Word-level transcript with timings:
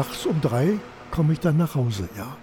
nachts 0.00 0.24
um 0.24 0.40
drei 0.40 0.78
komme 1.10 1.34
ich 1.34 1.40
dann 1.40 1.58
nach 1.58 1.74
Hause, 1.74 2.08
ja. 2.16 2.34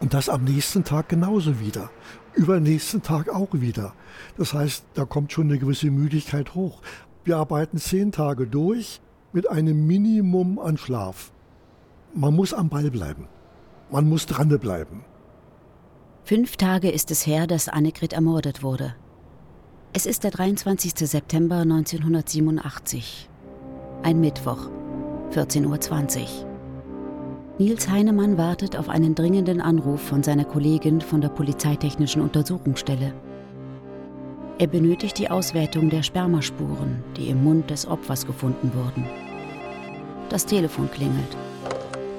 Und 0.00 0.12
das 0.12 0.28
am 0.28 0.44
nächsten 0.44 0.84
Tag 0.84 1.08
genauso 1.08 1.60
wieder. 1.60 1.88
Übernächsten 2.34 3.00
Tag 3.00 3.30
auch 3.30 3.48
wieder. 3.52 3.94
Das 4.36 4.52
heißt, 4.52 4.84
da 4.92 5.06
kommt 5.06 5.32
schon 5.32 5.46
eine 5.48 5.58
gewisse 5.58 5.90
Müdigkeit 5.90 6.54
hoch. 6.54 6.82
Wir 7.24 7.38
arbeiten 7.38 7.78
zehn 7.78 8.12
Tage 8.12 8.46
durch 8.46 9.00
mit 9.32 9.48
einem 9.48 9.86
Minimum 9.86 10.58
an 10.58 10.76
Schlaf. 10.76 11.32
Man 12.14 12.34
muss 12.34 12.52
am 12.52 12.68
Ball 12.68 12.90
bleiben. 12.90 13.26
Man 13.90 14.06
muss 14.06 14.26
dranbleiben. 14.26 15.04
Fünf 16.24 16.58
Tage 16.58 16.90
ist 16.90 17.10
es 17.12 17.26
her, 17.26 17.46
dass 17.46 17.70
Annegret 17.70 18.12
ermordet 18.12 18.62
wurde. 18.62 18.94
Es 19.94 20.04
ist 20.04 20.22
der 20.22 20.32
23. 20.32 20.92
September 21.08 21.60
1987. 21.60 23.30
Ein 24.02 24.20
Mittwoch, 24.20 24.68
14.20 25.34 26.20
Uhr. 26.20 26.26
Nils 27.58 27.88
Heinemann 27.88 28.38
wartet 28.38 28.76
auf 28.76 28.88
einen 28.88 29.16
dringenden 29.16 29.60
Anruf 29.60 30.00
von 30.00 30.22
seiner 30.22 30.44
Kollegin 30.44 31.00
von 31.00 31.20
der 31.20 31.28
Polizeitechnischen 31.28 32.22
Untersuchungsstelle. 32.22 33.12
Er 34.58 34.66
benötigt 34.68 35.18
die 35.18 35.30
Auswertung 35.30 35.90
der 35.90 36.04
Spermaspuren, 36.04 37.02
die 37.16 37.30
im 37.30 37.42
Mund 37.42 37.68
des 37.70 37.86
Opfers 37.86 38.26
gefunden 38.26 38.70
wurden. 38.74 39.06
Das 40.28 40.46
Telefon 40.46 40.88
klingelt. 40.90 41.36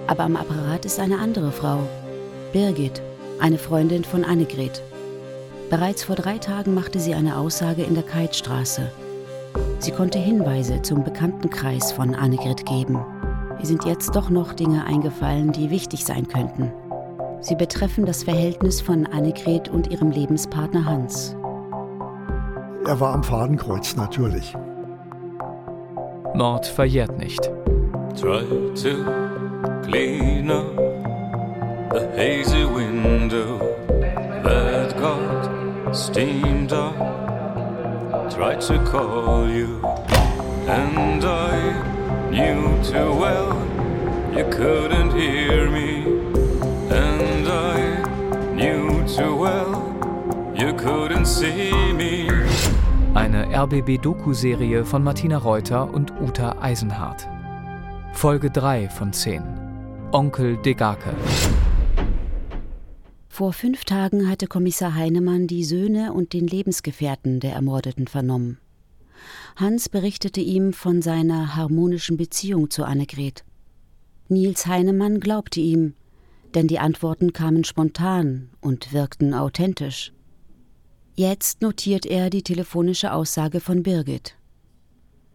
Aber 0.08 0.24
am 0.24 0.36
Apparat 0.36 0.86
ist 0.86 1.00
eine 1.00 1.20
andere 1.20 1.54
Frau, 1.54 1.80
Birgit, 2.52 3.02
eine 3.40 3.58
Freundin 3.58 4.04
von 4.04 4.26
Annegret. 4.26 4.82
Bereits 5.70 6.04
vor 6.04 6.18
drei 6.18 6.38
Tagen 6.38 6.74
machte 6.74 7.00
sie 7.00 7.14
eine 7.14 7.38
Aussage 7.38 7.84
in 7.84 7.94
der 7.94 8.04
Keitstraße. 8.04 8.92
Sie 9.86 9.92
konnte 9.92 10.18
Hinweise 10.18 10.82
zum 10.82 11.04
Bekanntenkreis 11.04 11.92
von 11.92 12.16
Annegret 12.16 12.66
geben. 12.66 13.06
Mir 13.56 13.66
sind 13.68 13.86
jetzt 13.86 14.16
doch 14.16 14.32
noch 14.32 14.54
Dinge 14.54 14.84
eingefallen, 14.84 15.52
die 15.52 15.70
wichtig 15.70 16.06
sein 16.06 16.28
könnten. 16.28 16.74
Sie 17.40 17.54
betreffen 17.54 18.04
das 18.04 18.24
Verhältnis 18.24 18.82
von 18.82 19.06
Annegret 19.06 19.70
und 19.70 19.92
ihrem 19.92 20.10
Lebenspartner 20.10 20.86
Hans. 20.86 21.36
Er 22.88 23.00
war 23.00 23.14
am 23.14 23.24
Fadenkreuz 23.24 23.96
natürlich. 23.96 24.56
Mord 26.34 26.66
verjährt 26.66 27.20
nicht. 27.20 27.52
Try 28.20 28.42
to 28.74 29.84
clean 29.84 30.50
up 30.50 30.66
the 31.92 32.08
hazy 32.18 32.66
window 32.66 33.60
that 34.42 34.98
got 34.98 35.96
steamed 35.96 36.74
up. 36.74 37.15
Try 38.30 38.56
to 38.56 38.80
call 38.86 39.50
you 39.50 39.82
and 40.68 41.24
I 41.24 42.30
knew 42.32 42.84
too 42.84 43.14
well 43.14 43.54
you 44.36 44.44
couldn't 44.50 45.12
hear 45.14 45.70
me, 45.70 46.04
and 46.90 47.48
I 47.48 48.04
knew 48.54 49.08
too 49.08 49.36
well 49.36 49.94
you 50.56 50.74
couldn't 50.74 51.26
see 51.26 51.72
me. 51.94 52.28
Eine 53.14 53.48
RBB-Doku-Serie 53.54 54.84
von 54.84 55.04
Martina 55.04 55.38
Reuter 55.38 55.94
und 55.94 56.12
Uta 56.20 56.58
Eisenhardt. 56.60 57.28
Folge 58.12 58.50
3 58.50 58.90
von 58.90 59.14
10. 59.14 59.44
Onkel 60.12 60.58
Degake. 60.58 61.14
Vor 63.36 63.52
fünf 63.52 63.84
Tagen 63.84 64.30
hatte 64.30 64.48
Kommissar 64.48 64.96
Heinemann 64.96 65.46
die 65.46 65.66
Söhne 65.66 66.14
und 66.14 66.32
den 66.32 66.48
Lebensgefährten 66.48 67.42
der 67.42 67.52
Ermordeten 67.52 68.08
vernommen. 68.08 68.62
Hans 69.58 69.90
berichtete 69.90 70.40
ihm 70.40 70.72
von 70.72 71.02
seiner 71.02 71.58
harmonischen 71.58 72.16
Beziehung 72.16 72.70
zu 72.70 72.86
Annegret. 72.86 73.44
Nils 74.30 74.68
Heinemann 74.68 75.20
glaubte 75.20 75.60
ihm, 75.60 75.96
denn 76.54 76.70
die 76.70 76.80
Antworten 76.80 77.34
kamen 77.34 77.66
spontan 77.66 78.52
und 78.62 78.94
wirkten 78.94 79.34
authentisch. 79.34 80.14
Jetzt 81.16 81.62
notiert 81.62 82.06
er 82.06 82.30
die 82.30 82.42
telefonische 82.42 83.12
Aussage 83.12 83.60
von 83.60 83.84
Birgit. 83.84 84.38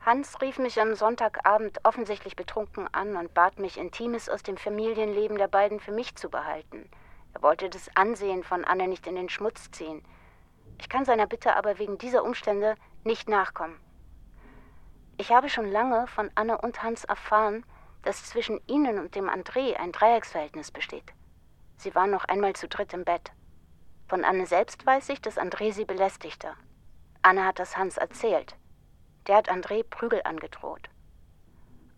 Hans 0.01 0.41
rief 0.41 0.59
mich 0.59 0.81
am 0.81 0.95
Sonntagabend 0.95 1.81
offensichtlich 1.85 2.35
betrunken 2.35 2.89
an 2.93 3.17
und 3.17 3.35
bat 3.35 3.59
mich, 3.59 3.77
Intimes 3.77 4.31
aus 4.31 4.43
dem 4.43 4.57
Familienleben 4.57 5.37
der 5.37 5.49
beiden 5.49 5.81
für 5.81 5.93
mich 5.93 6.17
zu 6.17 6.31
behalten. 6.31 6.89
Er 7.35 7.43
wollte 7.43 7.71
das 7.71 7.95
Ansehen 7.97 8.45
von 8.45 8.65
Anne 8.65 8.89
nicht 8.89 9.07
in 9.07 9.15
den 9.15 9.29
Schmutz 9.29 9.71
ziehen. 9.71 10.05
Ich 10.79 10.89
kann 10.89 11.05
seiner 11.05 11.27
Bitte 11.27 11.57
aber 11.57 11.79
wegen 11.79 11.99
dieser 11.99 12.25
Umstände 12.25 12.75
nicht 13.05 13.29
nachkommen. 13.29 13.79
Ich 15.17 15.31
habe 15.31 15.49
schon 15.49 15.71
lange 15.71 16.07
von 16.07 16.31
Anne 16.35 16.59
und 16.59 16.83
Hans 16.83 17.05
erfahren, 17.05 17.65
dass 18.03 18.25
zwischen 18.25 18.61
ihnen 18.67 18.99
und 18.99 19.15
dem 19.15 19.29
André 19.29 19.77
ein 19.77 19.93
Dreiecksverhältnis 19.93 20.71
besteht. 20.71 21.13
Sie 21.77 21.95
waren 21.95 22.11
noch 22.11 22.25
einmal 22.25 22.55
zu 22.55 22.69
dritt 22.69 22.93
im 22.95 23.05
Bett. 23.05 23.33
Von 24.09 24.25
Anne 24.25 24.47
selbst 24.47 24.85
weiß 24.85 25.11
ich, 25.11 25.21
dass 25.21 25.39
André 25.39 25.73
sie 25.73 25.85
belästigte. 25.85 26.55
Anne 27.23 27.45
hat 27.45 27.59
das 27.59 27.77
Hans 27.77 27.97
erzählt. 27.97 28.57
Der 29.27 29.37
hat 29.37 29.51
André 29.51 29.85
Prügel 29.85 30.23
angedroht. 30.25 30.89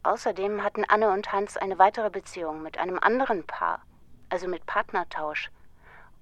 Außerdem 0.03 0.64
hatten 0.64 0.84
Anne 0.84 1.12
und 1.12 1.32
Hans 1.32 1.56
eine 1.56 1.78
weitere 1.78 2.10
Beziehung 2.10 2.62
mit 2.62 2.76
einem 2.76 2.99
anderen 2.99 3.47
Paar, 3.47 3.82
also 4.32 4.48
mit 4.48 4.65
Partnertausch. 4.65 5.50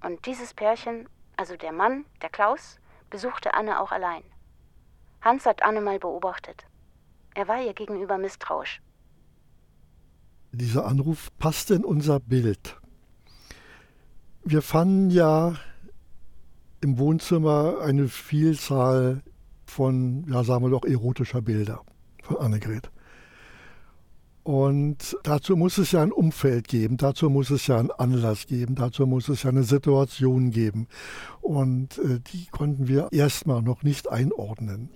Und 0.03 0.25
dieses 0.25 0.53
Pärchen, 0.53 1.07
also 1.37 1.55
der 1.55 1.71
Mann, 1.71 2.05
der 2.21 2.29
Klaus, 2.29 2.77
besuchte 3.09 3.53
Anne 3.53 3.79
auch 3.79 3.91
allein. 3.91 4.23
Hans 5.21 5.45
hat 5.45 5.63
Anne 5.63 5.79
mal 5.79 5.97
beobachtet. 5.97 6.65
Er 7.35 7.47
war 7.47 7.61
ihr 7.61 7.73
gegenüber 7.73 8.17
misstrauisch. 8.17 8.81
Dieser 10.51 10.85
Anruf 10.85 11.29
passte 11.39 11.75
in 11.75 11.85
unser 11.85 12.19
Bild. 12.19 12.77
Wir 14.43 14.61
fanden 14.61 15.09
ja 15.11 15.55
im 16.81 16.97
Wohnzimmer 16.97 17.79
eine 17.81 18.09
Vielzahl 18.09 19.21
von, 19.65 20.25
ja, 20.27 20.43
sagen 20.43 20.65
wir 20.65 20.69
doch, 20.69 20.83
erotischer 20.83 21.41
Bilder 21.41 21.81
von 22.23 22.37
Annegret. 22.37 22.91
Und 24.43 25.17
dazu 25.23 25.55
muss 25.55 25.77
es 25.77 25.91
ja 25.91 26.01
ein 26.01 26.11
Umfeld 26.11 26.67
geben, 26.67 26.97
dazu 26.97 27.29
muss 27.29 27.51
es 27.51 27.67
ja 27.67 27.77
einen 27.77 27.91
Anlass 27.91 28.47
geben, 28.47 28.73
dazu 28.73 29.05
muss 29.05 29.29
es 29.29 29.43
ja 29.43 29.51
eine 29.51 29.63
Situation 29.63 30.49
geben. 30.49 30.87
Und 31.41 31.99
äh, 31.99 32.19
die 32.33 32.47
konnten 32.47 32.87
wir 32.87 33.09
erstmal 33.11 33.61
noch 33.61 33.83
nicht 33.83 34.09
einordnen. 34.09 34.89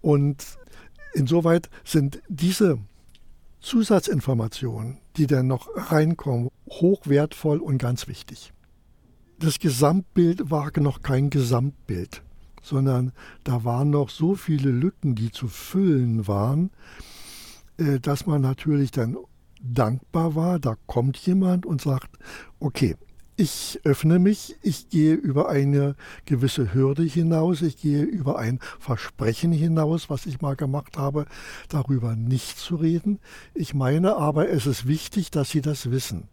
Und 0.00 0.44
Insoweit 1.14 1.70
sind 1.84 2.22
diese 2.28 2.78
Zusatzinformationen, 3.60 4.98
die 5.16 5.26
dann 5.26 5.46
noch 5.48 5.68
reinkommen, 5.74 6.50
hochwertvoll 6.68 7.58
und 7.58 7.78
ganz 7.78 8.06
wichtig. 8.06 8.52
Das 9.38 9.58
Gesamtbild 9.58 10.50
war 10.50 10.70
noch 10.78 11.02
kein 11.02 11.30
Gesamtbild, 11.30 12.22
sondern 12.62 13.12
da 13.42 13.64
waren 13.64 13.90
noch 13.90 14.08
so 14.08 14.36
viele 14.36 14.70
Lücken, 14.70 15.16
die 15.16 15.32
zu 15.32 15.48
füllen 15.48 16.28
waren, 16.28 16.70
dass 17.76 18.26
man 18.26 18.42
natürlich 18.42 18.90
dann 18.90 19.16
dankbar 19.62 20.34
war, 20.34 20.58
da 20.58 20.76
kommt 20.86 21.16
jemand 21.18 21.66
und 21.66 21.80
sagt, 21.80 22.10
okay, 22.60 22.96
ich 23.36 23.80
öffne 23.84 24.18
mich, 24.18 24.56
ich 24.62 24.88
gehe 24.90 25.14
über 25.14 25.48
eine 25.48 25.96
gewisse 26.26 26.74
Hürde 26.74 27.02
hinaus, 27.02 27.62
ich 27.62 27.80
gehe 27.80 28.02
über 28.02 28.38
ein 28.38 28.60
Versprechen 28.78 29.52
hinaus, 29.52 30.10
was 30.10 30.26
ich 30.26 30.40
mal 30.40 30.54
gemacht 30.54 30.98
habe, 30.98 31.26
darüber 31.68 32.14
nicht 32.14 32.58
zu 32.58 32.76
reden. 32.76 33.18
Ich 33.54 33.74
meine 33.74 34.16
aber, 34.16 34.50
es 34.50 34.66
ist 34.66 34.86
wichtig, 34.86 35.30
dass 35.30 35.50
Sie 35.50 35.62
das 35.62 35.90
wissen. 35.90 36.28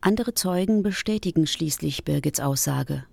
Andere 0.00 0.34
Zeugen 0.34 0.82
bestätigen 0.82 1.46
schließlich 1.46 2.04
Birgits 2.04 2.40
Aussage. 2.40 3.04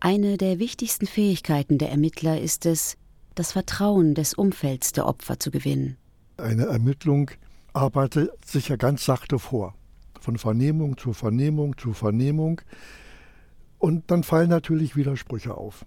Eine 0.00 0.36
der 0.36 0.58
wichtigsten 0.58 1.06
Fähigkeiten 1.06 1.78
der 1.78 1.90
Ermittler 1.90 2.40
ist 2.40 2.66
es, 2.66 2.96
das 3.34 3.52
Vertrauen 3.52 4.14
des 4.14 4.34
Umfelds 4.34 4.92
der 4.92 5.06
Opfer 5.06 5.40
zu 5.40 5.50
gewinnen. 5.50 5.96
Eine 6.36 6.66
Ermittlung 6.66 7.30
arbeitet 7.72 8.44
sich 8.44 8.68
ja 8.68 8.76
ganz 8.76 9.04
sachte 9.04 9.38
vor 9.38 9.74
von 10.24 10.38
Vernehmung 10.38 10.96
zu 10.96 11.12
Vernehmung 11.12 11.76
zu 11.76 11.92
Vernehmung. 11.92 12.62
Und 13.78 14.10
dann 14.10 14.22
fallen 14.22 14.48
natürlich 14.48 14.96
Widersprüche 14.96 15.54
auf. 15.54 15.84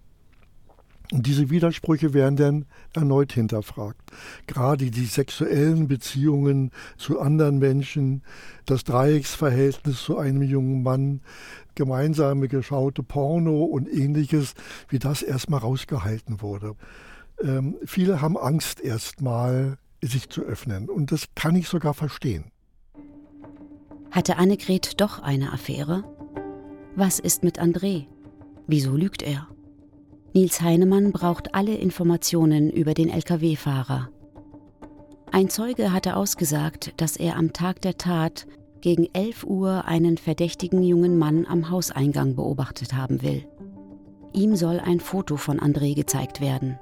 Und 1.12 1.26
diese 1.26 1.50
Widersprüche 1.50 2.14
werden 2.14 2.36
dann 2.36 2.66
erneut 2.94 3.32
hinterfragt. 3.32 4.12
Gerade 4.46 4.92
die 4.92 5.06
sexuellen 5.06 5.88
Beziehungen 5.88 6.72
zu 6.98 7.20
anderen 7.20 7.60
Menschen, 7.60 8.24
das 8.66 8.84
Dreiecksverhältnis 8.84 10.04
zu 10.04 10.18
einem 10.18 10.44
jungen 10.44 10.84
Mann, 10.84 11.22
gemeinsame 11.76 12.50
geschaute 12.50 13.04
Porno 13.04 13.64
und 13.64 13.88
ähnliches, 13.88 14.54
wie 14.90 15.00
das 15.00 15.22
erstmal 15.22 15.62
rausgehalten 15.62 16.42
wurde. 16.42 16.76
Ähm, 17.42 17.78
viele 17.86 18.22
haben 18.22 18.38
Angst 18.38 18.82
erstmal, 18.82 19.78
sich 20.02 20.30
zu 20.30 20.42
öffnen. 20.42 20.90
Und 20.90 21.12
das 21.12 21.26
kann 21.36 21.56
ich 21.56 21.68
sogar 21.68 21.94
verstehen. 21.94 22.46
Hatte 24.12 24.38
Annegret 24.38 25.00
doch 25.02 25.20
eine 25.20 25.52
Affäre? 25.52 26.04
Was 26.96 27.20
ist 27.20 27.44
mit 27.44 27.60
André? 27.60 28.06
Wieso 28.68 28.96
lügt 28.96 29.22
er? 29.22 29.48
Nils 30.34 30.62
Heinemann 30.62 31.12
braucht 31.12 31.56
alle 31.56 31.76
Informationen 31.76 32.70
über 32.70 32.94
den 32.94 33.10
Lkw-Fahrer. 33.10 34.10
Ein 35.32 35.50
Zeuge 35.50 35.92
hatte 35.92 36.16
ausgesagt, 36.16 36.94
dass 36.98 37.18
er 37.18 37.36
am 37.36 37.54
Tag 37.54 37.82
der 37.82 37.98
Tat 37.98 38.48
gegen 38.82 39.08
11 39.14 39.44
Uhr 39.44 39.86
einen 39.86 40.18
verdächtigen 40.18 40.84
jungen 40.84 41.18
Mann 41.18 41.46
am 41.46 41.70
Hauseingang 41.70 42.36
beobachtet 42.36 42.94
haben 42.94 43.22
will. 43.22 43.46
Ihm 44.34 44.56
soll 44.56 44.80
ein 44.80 45.00
Foto 45.00 45.38
von 45.38 45.60
André 45.60 45.96
gezeigt 45.96 46.42
werden. 46.42 46.80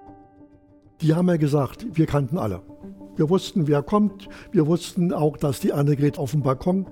Die 1.01 1.13
haben 1.13 1.27
ja 1.27 1.37
gesagt, 1.37 1.85
wir 1.93 2.05
kannten 2.05 2.37
alle. 2.37 2.61
Wir 3.15 3.29
wussten, 3.29 3.67
wer 3.67 3.81
kommt. 3.81 4.27
Wir 4.51 4.67
wussten 4.67 5.13
auch, 5.13 5.37
dass 5.37 5.59
die 5.59 5.73
Annegret 5.73 6.17
auf 6.17 6.31
dem 6.31 6.41
Balkon 6.41 6.87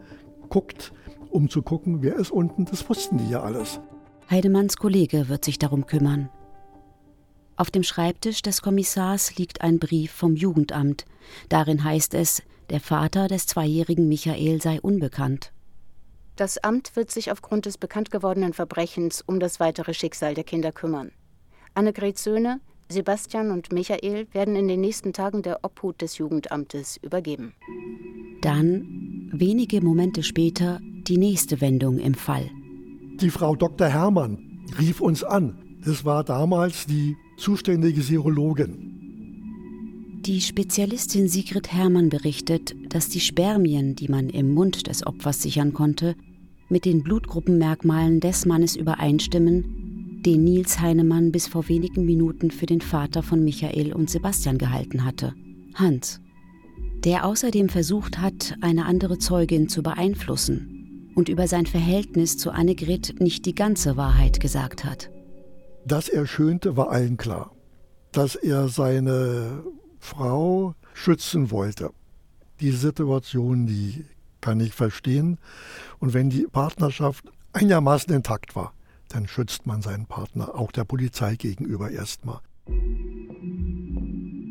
guckt, 0.50 0.94
um 1.30 1.50
zu 1.50 1.62
gucken, 1.62 2.02
wer 2.02 2.16
ist 2.16 2.31
unten. 2.31 2.66
Das 2.66 2.88
wussten 2.90 3.18
die 3.18 3.30
ja 3.30 3.42
alles. 3.42 3.80
Heidemanns 4.30 4.78
Kollege 4.78 5.30
wird 5.30 5.44
sich 5.44 5.60
darum 5.60 5.86
kümmern. 5.86 6.30
Auf 7.56 7.70
dem 7.70 7.84
Schreibtisch 7.84 8.42
des 8.42 8.62
Kommissars 8.62 9.38
liegt 9.38 9.62
ein 9.62 9.80
Brief 9.80 10.12
vom 10.12 10.36
Jugendamt. 10.36 11.06
Darin 11.50 11.84
heißt 11.84 12.14
es, 12.14 12.42
der 12.70 12.80
Vater 12.80 13.28
des 13.28 13.46
zweijährigen 13.46 14.08
Michael 14.08 14.62
sei 14.62 14.80
unbekannt. 14.81 15.52
Das 16.36 16.58
Amt 16.58 16.96
wird 16.96 17.12
sich 17.12 17.31
aufgrund 17.31 17.68
des 17.68 17.78
bekannt 17.78 18.10
gewordenen 18.10 18.54
Verbrechens 18.54 19.22
um 19.22 19.40
das 19.40 19.60
weitere 19.60 19.94
Schicksal 19.94 20.34
der 20.34 20.44
Kinder 20.44 20.72
kümmern. 20.72 21.12
Annegrets 21.75 22.24
Söhne, 22.24 22.60
Sebastian 22.94 23.51
und 23.51 23.74
Michael, 23.74 24.28
werden 24.31 24.56
in 24.56 24.68
den 24.68 24.80
nächsten 24.80 25.12
Tagen 25.12 25.42
der 25.42 25.60
Obhut 25.63 26.01
des 26.01 26.18
Jugendamtes 26.18 26.98
übergeben. 27.01 27.54
Dann, 28.42 29.30
wenige 29.34 29.81
Momente 29.81 30.24
später, 30.24 30.80
die 31.07 31.18
nächste 31.18 31.60
Wendung 31.60 31.98
im 31.98 32.13
Fall. 32.13 32.50
Die 33.19 33.30
Frau 33.30 33.56
Dr. 33.56 33.88
Hermann 33.88 34.38
rief 34.80 35.01
uns 35.01 35.24
an. 35.24 35.57
Das 35.84 36.06
war 36.06 36.24
damals 36.24 36.86
die 36.86 37.18
zuständige 37.38 38.01
Serologin. 38.01 38.94
Die 40.25 40.39
Spezialistin 40.39 41.28
Sigrid 41.28 41.74
Hermann 41.74 42.07
berichtet, 42.07 42.74
dass 42.88 43.10
die 43.10 43.19
Spermien, 43.19 43.96
die 43.96 44.07
man 44.07 44.30
im 44.30 44.54
Mund 44.54 44.88
des 44.88 45.06
Opfers 45.06 45.42
sichern 45.42 45.74
konnte, 45.74 46.16
mit 46.69 46.86
den 46.86 47.04
Blutgruppenmerkmalen 47.04 48.22
des 48.22 48.46
Mannes 48.46 48.78
übereinstimmen, 48.78 49.83
den 50.25 50.44
Nils 50.44 50.80
Heinemann 50.80 51.31
bis 51.31 51.48
vor 51.48 51.68
wenigen 51.68 52.06
Minuten 52.06 52.50
für 52.50 52.66
den 52.66 52.81
Vater 52.81 53.24
von 53.24 53.44
Michael 53.44 53.94
und 53.94 54.10
Sebastian 54.10 54.58
gehalten 54.58 55.04
hatte, 55.04 55.34
Hans, 55.75 56.22
der 57.04 57.25
außerdem 57.25 57.70
versucht 57.70 58.20
hat, 58.20 58.56
eine 58.62 58.86
andere 58.86 59.18
Zeugin 59.18 59.68
zu 59.68 59.84
beeinflussen 59.84 61.12
und 61.16 61.30
über 61.30 61.48
sein 61.48 61.66
Verhältnis 61.66 62.38
zu 62.38 62.52
Annegret 62.52 63.20
nicht 63.20 63.46
die 63.46 63.56
ganze 63.56 63.98
Wahrheit 63.98 64.40
gesagt 64.40 64.86
hat. 64.86 65.12
Dass 65.86 66.08
er 66.08 66.25
schönte, 66.25 66.78
war 66.78 66.90
allen 66.90 67.18
klar. 67.18 67.52
Dass 68.14 68.36
er 68.36 68.70
seine 68.70 69.64
Frau 70.00 70.75
schützen 70.94 71.52
wollte. 71.52 71.90
Die 72.62 72.72
Situation, 72.72 73.68
die 73.68 74.06
kann 74.40 74.60
ich 74.60 74.74
verstehen. 74.74 75.38
Und 76.00 76.14
wenn 76.14 76.30
die 76.30 76.48
Partnerschaft 76.50 77.25
einigermaßen 77.52 78.14
intakt 78.14 78.56
war, 78.56 78.74
dann 79.13 79.27
schützt 79.27 79.65
man 79.68 79.81
seinen 79.81 80.06
Partner 80.06 80.56
auch 80.56 80.71
der 80.71 80.86
Polizei 80.86 81.36
gegenüber 81.36 81.92
erstmal. 81.92 82.39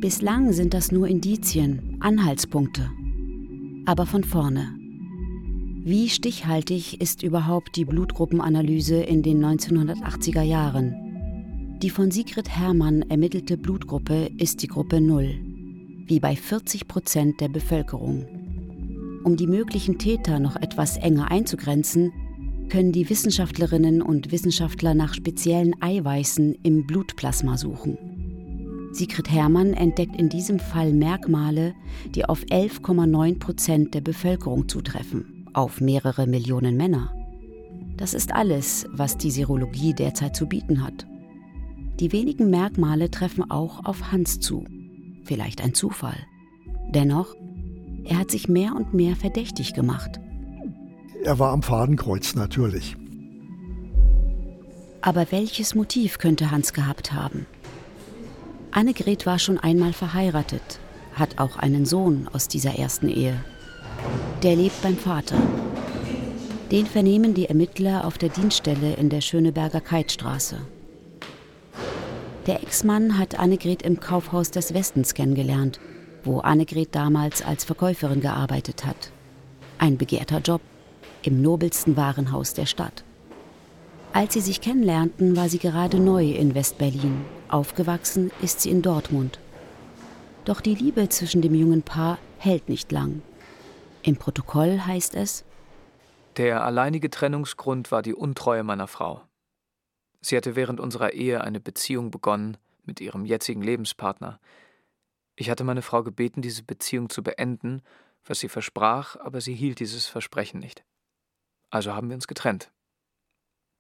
Bislang 0.01 0.53
sind 0.53 0.75
das 0.75 0.93
nur 0.93 1.09
Indizien, 1.09 1.97
Anhaltspunkte. 2.01 2.91
Aber 3.87 4.07
von 4.07 4.25
vorne. 4.25 4.75
Wie 5.85 6.09
stichhaltig 6.09 7.01
ist 7.01 7.25
überhaupt 7.25 7.75
die 7.75 7.85
Blutgruppenanalyse 7.85 9.03
in 9.03 9.23
den 9.23 9.45
1980er 9.45 10.43
Jahren? 10.43 11.79
Die 11.83 11.91
von 11.91 12.13
Sigrid 12.13 12.49
Hermann 12.49 13.03
ermittelte 13.03 13.57
Blutgruppe 13.57 14.31
ist 14.39 14.63
die 14.63 14.69
Gruppe 14.69 15.01
0, 15.01 15.41
wie 16.07 16.21
bei 16.21 16.37
40 16.37 16.87
Prozent 16.87 17.41
der 17.41 17.49
Bevölkerung. 17.49 18.27
Um 19.25 19.37
die 19.37 19.49
möglichen 19.49 19.99
Täter 19.99 20.39
noch 20.39 20.55
etwas 20.55 20.97
enger 20.97 21.33
einzugrenzen, 21.33 22.13
können 22.73 22.91
die 22.91 23.11
Wissenschaftlerinnen 23.11 24.01
und 24.01 24.33
Wissenschaftler 24.33 24.95
nach 24.95 25.13
speziellen 25.13 25.75
Eiweißen 25.83 26.55
im 26.63 26.87
Blutplasma 26.87 27.59
suchen. 27.59 27.99
Sigrid 28.93 29.31
Hermann 29.31 29.75
entdeckt 29.75 30.19
in 30.19 30.31
diesem 30.31 30.59
Fall 30.59 30.95
Merkmale, 30.95 31.75
die 32.15 32.25
auf 32.25 32.43
11,9 32.45 33.39
Prozent 33.39 33.93
der 33.93 34.01
Bevölkerung 34.01 34.71
zutreffen, 34.71 35.47
auf 35.53 35.83
mehrere 35.83 36.27
Millionen 36.27 36.79
Männer. 36.79 37.15
Das 37.99 38.15
ist 38.15 38.33
alles, 38.33 38.87
was 38.91 39.19
die 39.19 39.31
Serologie 39.31 39.93
derzeit 39.93 40.35
zu 40.35 40.47
bieten 40.47 40.83
hat. 40.83 41.07
Die 42.01 42.11
wenigen 42.11 42.49
Merkmale 42.49 43.11
treffen 43.11 43.51
auch 43.51 43.85
auf 43.85 44.13
Hans 44.13 44.41
zu. 44.41 44.65
Vielleicht 45.25 45.63
ein 45.63 45.75
Zufall. 45.75 46.17
Dennoch, 46.89 47.37
er 48.05 48.19
hat 48.19 48.31
sich 48.31 48.49
mehr 48.49 48.75
und 48.75 48.95
mehr 48.95 49.15
verdächtig 49.15 49.75
gemacht. 49.75 50.21
Er 51.25 51.39
war 51.39 51.53
am 51.53 51.63
Fadenkreuz 51.63 52.35
natürlich. 52.35 52.97
Aber 55.03 55.31
welches 55.31 55.77
Motiv 55.77 56.19
könnte 56.19 56.51
Hans 56.51 56.73
gehabt 56.73 57.13
haben? 57.13 57.47
Annegret 58.73 59.25
war 59.25 59.39
schon 59.39 59.59
einmal 59.59 59.93
verheiratet, 59.93 60.81
hat 61.15 61.39
auch 61.39 61.57
einen 61.57 61.87
Sohn 61.87 62.29
aus 62.33 62.49
dieser 62.49 62.77
ersten 62.77 63.09
Ehe. 63.09 63.45
Der 64.43 64.57
lebt 64.57 64.83
beim 64.83 64.97
Vater. 64.97 65.37
Den 66.73 66.87
vernehmen 66.87 67.35
die 67.35 67.47
Ermittler 67.47 68.05
auf 68.05 68.19
der 68.19 68.31
Dienststelle 68.31 68.95
in 68.95 69.09
der 69.09 69.21
Schöneberger 69.21 69.81
Keitstraße. 69.81 70.57
Der 72.49 72.65
Ex-Mann 72.65 73.17
hat 73.17 73.39
Annegret 73.39 73.83
im 73.83 74.01
Kaufhaus 74.01 74.51
des 74.51 74.75
Westens 74.75 75.15
kennengelernt, 75.15 75.79
wo 76.25 76.41
Annegret 76.41 76.97
damals 76.97 77.43
als 77.43 77.63
Verkäuferin 77.63 78.21
gearbeitet 78.21 78.85
hat. 78.85 79.13
Ein 79.79 79.99
begehrter 79.99 80.39
Job 80.39 80.61
im 81.23 81.43
nobelsten 81.43 81.97
Warenhaus 81.97 82.55
der 82.55 82.67
Stadt. 82.67 83.05
Als 84.13 84.35
sie 84.35 84.41
sich 84.41 84.61
kennenlernten, 84.61 85.37
war 85.37 85.49
sie 85.49 85.59
gerade 85.59 85.99
neu 85.99 86.33
in 86.33 86.55
West-Berlin. 86.55 87.25
Aufgewachsen 87.49 88.31
ist 88.43 88.61
sie 88.61 88.71
in 88.71 88.83
Dortmund. 88.83 89.39
Doch 90.45 90.61
die 90.61 90.75
Liebe 90.75 91.09
zwischen 91.09 91.41
dem 91.41 91.55
jungen 91.55 91.83
Paar 91.83 92.19
hält 92.39 92.69
nicht 92.69 92.93
lang. 92.93 93.23
Im 94.03 94.17
Protokoll 94.17 94.81
heißt 94.81 95.15
es: 95.15 95.45
Der 96.37 96.65
alleinige 96.65 97.09
Trennungsgrund 97.09 97.91
war 97.91 98.03
die 98.03 98.15
Untreue 98.15 98.65
meiner 98.65 98.89
Frau. 98.89 99.23
Sie 100.21 100.37
hatte 100.37 100.57
während 100.57 100.79
unserer 100.79 101.13
Ehe 101.13 101.41
eine 101.41 101.61
Beziehung 101.61 102.11
begonnen 102.11 102.57
mit 102.85 103.01
ihrem 103.01 103.25
jetzigen 103.25 103.63
Lebenspartner. 103.63 104.41
Ich 105.37 105.51
hatte 105.51 105.65
meine 105.65 105.83
Frau 105.83 106.03
gebeten, 106.03 106.43
diese 106.43 106.63
Beziehung 106.63 107.09
zu 107.09 107.23
beenden, 107.23 107.83
was 108.25 108.41
sie 108.41 108.49
versprach, 108.49 109.17
aber 109.17 109.41
sie 109.41 109.55
hielt 109.55 109.81
dieses 109.81 110.07
Versprechen 110.07 110.61
nicht. 110.61 110.85
Also 111.73 111.95
haben 111.95 112.09
wir 112.11 112.15
uns 112.15 112.29
getrennt. 112.29 112.71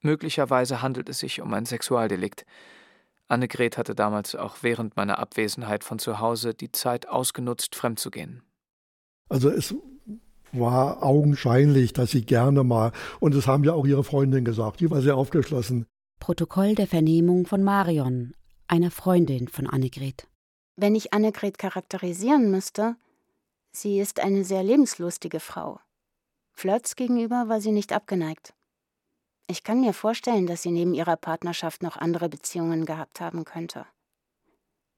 Möglicherweise 0.00 0.82
handelt 0.82 1.08
es 1.08 1.20
sich 1.20 1.40
um 1.40 1.52
ein 1.54 1.66
Sexualdelikt. 1.66 2.44
Annegret 3.28 3.78
hatte 3.78 3.94
damals 3.94 4.34
auch 4.34 4.56
während 4.62 4.96
meiner 4.96 5.18
Abwesenheit 5.18 5.84
von 5.84 5.99
zu 5.99 6.18
Hause 6.18 6.54
die 6.54 6.72
Zeit 6.72 7.08
ausgenutzt, 7.08 7.76
fremdzugehen. 7.76 8.42
Also 9.28 9.50
es 9.50 9.75
war 10.52 11.02
augenscheinlich, 11.02 11.92
dass 11.92 12.11
sie 12.11 12.25
gerne 12.25 12.64
mal, 12.64 12.92
und 13.20 13.34
das 13.34 13.46
haben 13.46 13.62
ja 13.62 13.75
auch 13.75 13.87
ihre 13.87 14.04
Freundin 14.04 14.44
gesagt, 14.44 14.80
die 14.80 14.90
war 14.90 15.00
sehr 15.02 15.16
aufgeschlossen, 15.16 15.87
Protokoll 16.18 16.75
der 16.75 16.87
Vernehmung 16.87 17.46
von 17.46 17.62
Marion, 17.62 18.32
einer 18.68 18.90
Freundin 18.90 19.49
von 19.49 19.66
Annegret. 19.66 20.28
Wenn 20.76 20.94
ich 20.94 21.12
Annegret 21.12 21.58
charakterisieren 21.58 22.50
müsste, 22.50 22.96
sie 23.72 23.99
ist 23.99 24.20
eine 24.20 24.44
sehr 24.44 24.62
lebenslustige 24.62 25.40
Frau. 25.40 25.80
Flirts 26.52 26.97
gegenüber 26.97 27.49
war 27.49 27.61
sie 27.61 27.73
nicht 27.73 27.92
abgeneigt. 27.92 28.54
Ich 29.49 29.64
kann 29.64 29.80
mir 29.80 29.92
vorstellen, 29.92 30.47
dass 30.47 30.62
sie 30.62 30.71
neben 30.71 30.94
ihrer 30.94 31.16
Partnerschaft 31.16 31.82
noch 31.82 31.97
andere 31.97 32.28
Beziehungen 32.28 32.87
gehabt 32.87 33.21
haben 33.21 33.44
könnte. 33.44 33.87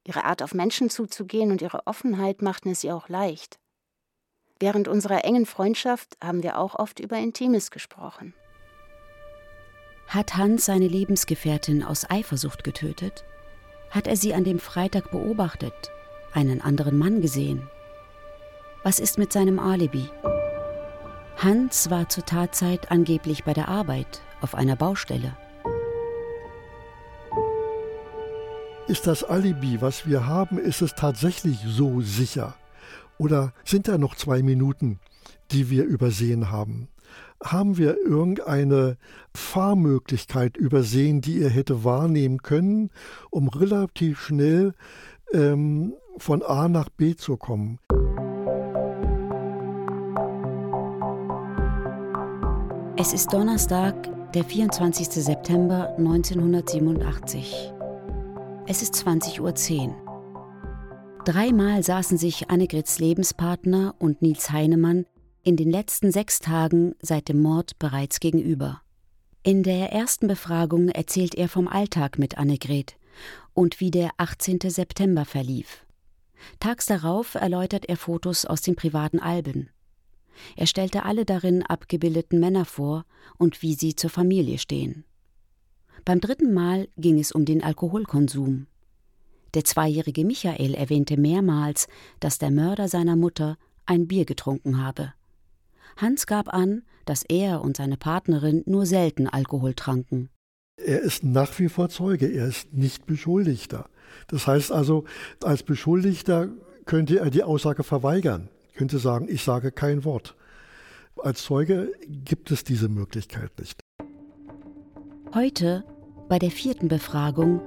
Ihre 0.07 0.25
Art 0.25 0.43
auf 0.43 0.55
Menschen 0.55 0.91
zuzugehen 0.91 1.51
und 1.51 1.63
ihre 1.63 1.87
Offenheit 1.87 2.43
machten 2.43 2.69
es 2.69 2.85
ihr 2.85 2.95
auch 2.95 3.09
leicht. 3.09 3.59
Während 4.61 4.87
unserer 4.87 5.25
engen 5.25 5.47
Freundschaft 5.47 6.17
haben 6.23 6.43
wir 6.43 6.59
auch 6.59 6.75
oft 6.75 7.01
über 7.01 7.17
Intimes 7.17 7.71
gesprochen. 7.71 8.35
Hat 10.07 10.37
Hans 10.37 10.67
seine 10.67 10.87
Lebensgefährtin 10.87 11.83
aus 11.83 12.09
Eifersucht 12.09 12.63
getötet? 12.63 13.25
Hat 13.91 14.07
er 14.07 14.17
sie 14.17 14.35
an 14.35 14.45
dem 14.45 14.59
Freitag 14.59 15.11
beobachtet, 15.11 15.91
einen 16.33 16.61
anderen 16.61 16.99
Mann 16.99 17.21
gesehen? 17.21 17.69
Was 18.83 19.01
ist 19.01 19.19
mit 19.19 19.33
seinem 19.33 19.59
Alibi? 19.59 20.11
Hans 21.37 21.91
war 21.91 22.09
zur 22.09 22.25
Tatzeit 22.25 22.91
angeblich 22.91 23.45
bei 23.45 23.53
der 23.53 23.69
Arbeit 23.69 24.23
auf 24.41 24.55
einer 24.55 24.77
Baustelle. 24.77 25.37
Ist 28.87 29.07
das 29.07 29.25
Alibi, 29.25 29.81
was 29.81 30.07
wir 30.07 30.27
haben, 30.27 30.59
ist 30.59 30.83
es 30.83 30.95
tatsächlich 30.95 31.59
so 31.67 32.01
sicher? 32.01 32.55
Oder 33.19 33.53
sind 33.65 33.89
da 33.89 33.99
noch 33.99 34.15
zwei 34.15 34.43
Minuten, 34.43 35.01
die 35.51 35.71
wir 35.71 35.85
übersehen 35.85 36.51
haben? 36.51 36.89
haben 37.43 37.77
wir 37.77 37.99
irgendeine 37.99 38.97
Fahrmöglichkeit 39.35 40.57
übersehen, 40.57 41.21
die 41.21 41.43
er 41.43 41.51
hätte 41.51 41.85
wahrnehmen 41.85 42.43
können, 42.43 42.91
um 43.31 43.49
relativ 43.49 44.21
schnell 44.21 44.73
ähm, 45.33 45.95
von 46.17 46.43
A 46.43 46.69
nach 46.69 46.89
B 46.89 47.17
zu 47.17 47.37
kommen. 47.37 47.79
Es 52.97 53.13
ist 53.13 53.33
Donnerstag, 53.33 54.09
der 54.35 54.45
24. 54.45 55.09
September 55.09 55.97
1987. 55.99 57.73
Es 58.69 58.83
ist 58.83 58.95
20.10 58.95 59.89
Uhr. 59.89 61.23
Dreimal 61.25 61.83
saßen 61.83 62.19
sich 62.19 62.51
Annegrits 62.51 63.01
Lebenspartner 63.01 63.97
und 63.99 64.23
Nils 64.23 64.53
Heinemann 64.53 65.07
in 65.43 65.57
den 65.57 65.73
letzten 65.73 66.13
sechs 66.13 66.39
Tagen 66.39 66.95
seit 67.01 67.29
dem 67.29 67.43
Mord 67.43 67.81
bereits 67.81 68.21
gegenüber. 68.21 68.81
In 69.43 69.65
der 69.65 69.91
ersten 69.93 70.29
Befragung 70.29 70.89
erzählt 70.89 71.35
er 71.35 71.49
vom 71.49 71.67
Alltag 71.67 72.17
mit 72.21 72.39
Annegret 72.39 72.95
und 73.55 73.81
wie 73.81 73.91
der 73.91 74.11
18. 74.19 74.61
September 74.67 75.25
verlief. 75.25 75.85
Tags 76.61 76.87
darauf 76.87 77.35
erläutert 77.35 77.87
er 77.87 77.97
Fotos 77.97 78.45
aus 78.45 78.63
den 78.63 78.77
privaten 78.77 79.19
Alben. 79.19 79.71
Er 80.57 80.67
stellte 80.67 81.05
alle 81.05 81.25
darin 81.25 81.63
abgebildeten 81.63 82.41
Männer 82.41 82.65
vor 82.65 83.05
und 83.39 83.63
wie 83.63 83.75
sie 83.75 83.97
zur 83.97 84.11
Familie 84.11 84.59
stehen. 84.59 85.05
Beim 86.05 86.21
dritten 86.21 86.53
Mal 86.53 86.89
ging 86.97 87.19
es 87.19 87.33
um 87.33 87.45
den 87.45 87.63
Alkoholkonsum. 87.63 88.67
Der 89.55 89.65
zweijährige 89.65 90.25
Michael 90.25 90.75
erwähnte 90.75 91.17
mehrmals, 91.17 91.87
dass 92.21 92.39
der 92.39 92.51
Mörder 92.51 92.89
seiner 92.89 93.17
Mutter 93.17 93.57
ein 93.87 94.07
Bier 94.09 94.25
getrunken 94.25 94.83
habe. 94.83 95.15
Hans 95.97 96.27
gab 96.27 96.53
an, 96.53 96.83
dass 97.05 97.23
er 97.23 97.63
und 97.63 97.77
seine 97.77 97.97
Partnerin 97.97 98.63
nur 98.67 98.87
selten 98.87 99.29
Alkohol 99.29 99.75
tranken. 99.75 100.31
Er 100.77 101.01
ist 101.01 101.23
nach 101.23 101.59
wie 101.59 101.69
vor 101.69 101.89
Zeuge, 101.89 102.27
er 102.27 102.49
ist 102.49 102.73
nicht 102.73 103.07
Beschuldigter. 103.07 103.89
Das 104.27 104.47
heißt 104.47 104.73
also, 104.73 105.05
als 105.43 105.63
Beschuldigter 105.63 106.49
könnte 106.85 107.21
er 107.21 107.31
die 107.31 107.45
Aussage 107.45 107.85
verweigern, 107.85 108.49
könnte 108.75 108.99
sagen, 108.99 109.27
ich 109.29 109.43
sage 109.43 109.73
kein 109.73 110.05
Wort. 110.05 110.37
Als 111.17 111.45
Zeuge 111.45 111.93
gibt 112.09 112.51
es 112.51 112.65
diese 112.65 112.89
Möglichkeit 112.89 113.51
nicht. 113.59 113.81
Heute, 115.35 115.85
bei 116.29 116.39
der 116.39 116.51
vierten 116.51 116.89
Befragung, 116.89 117.61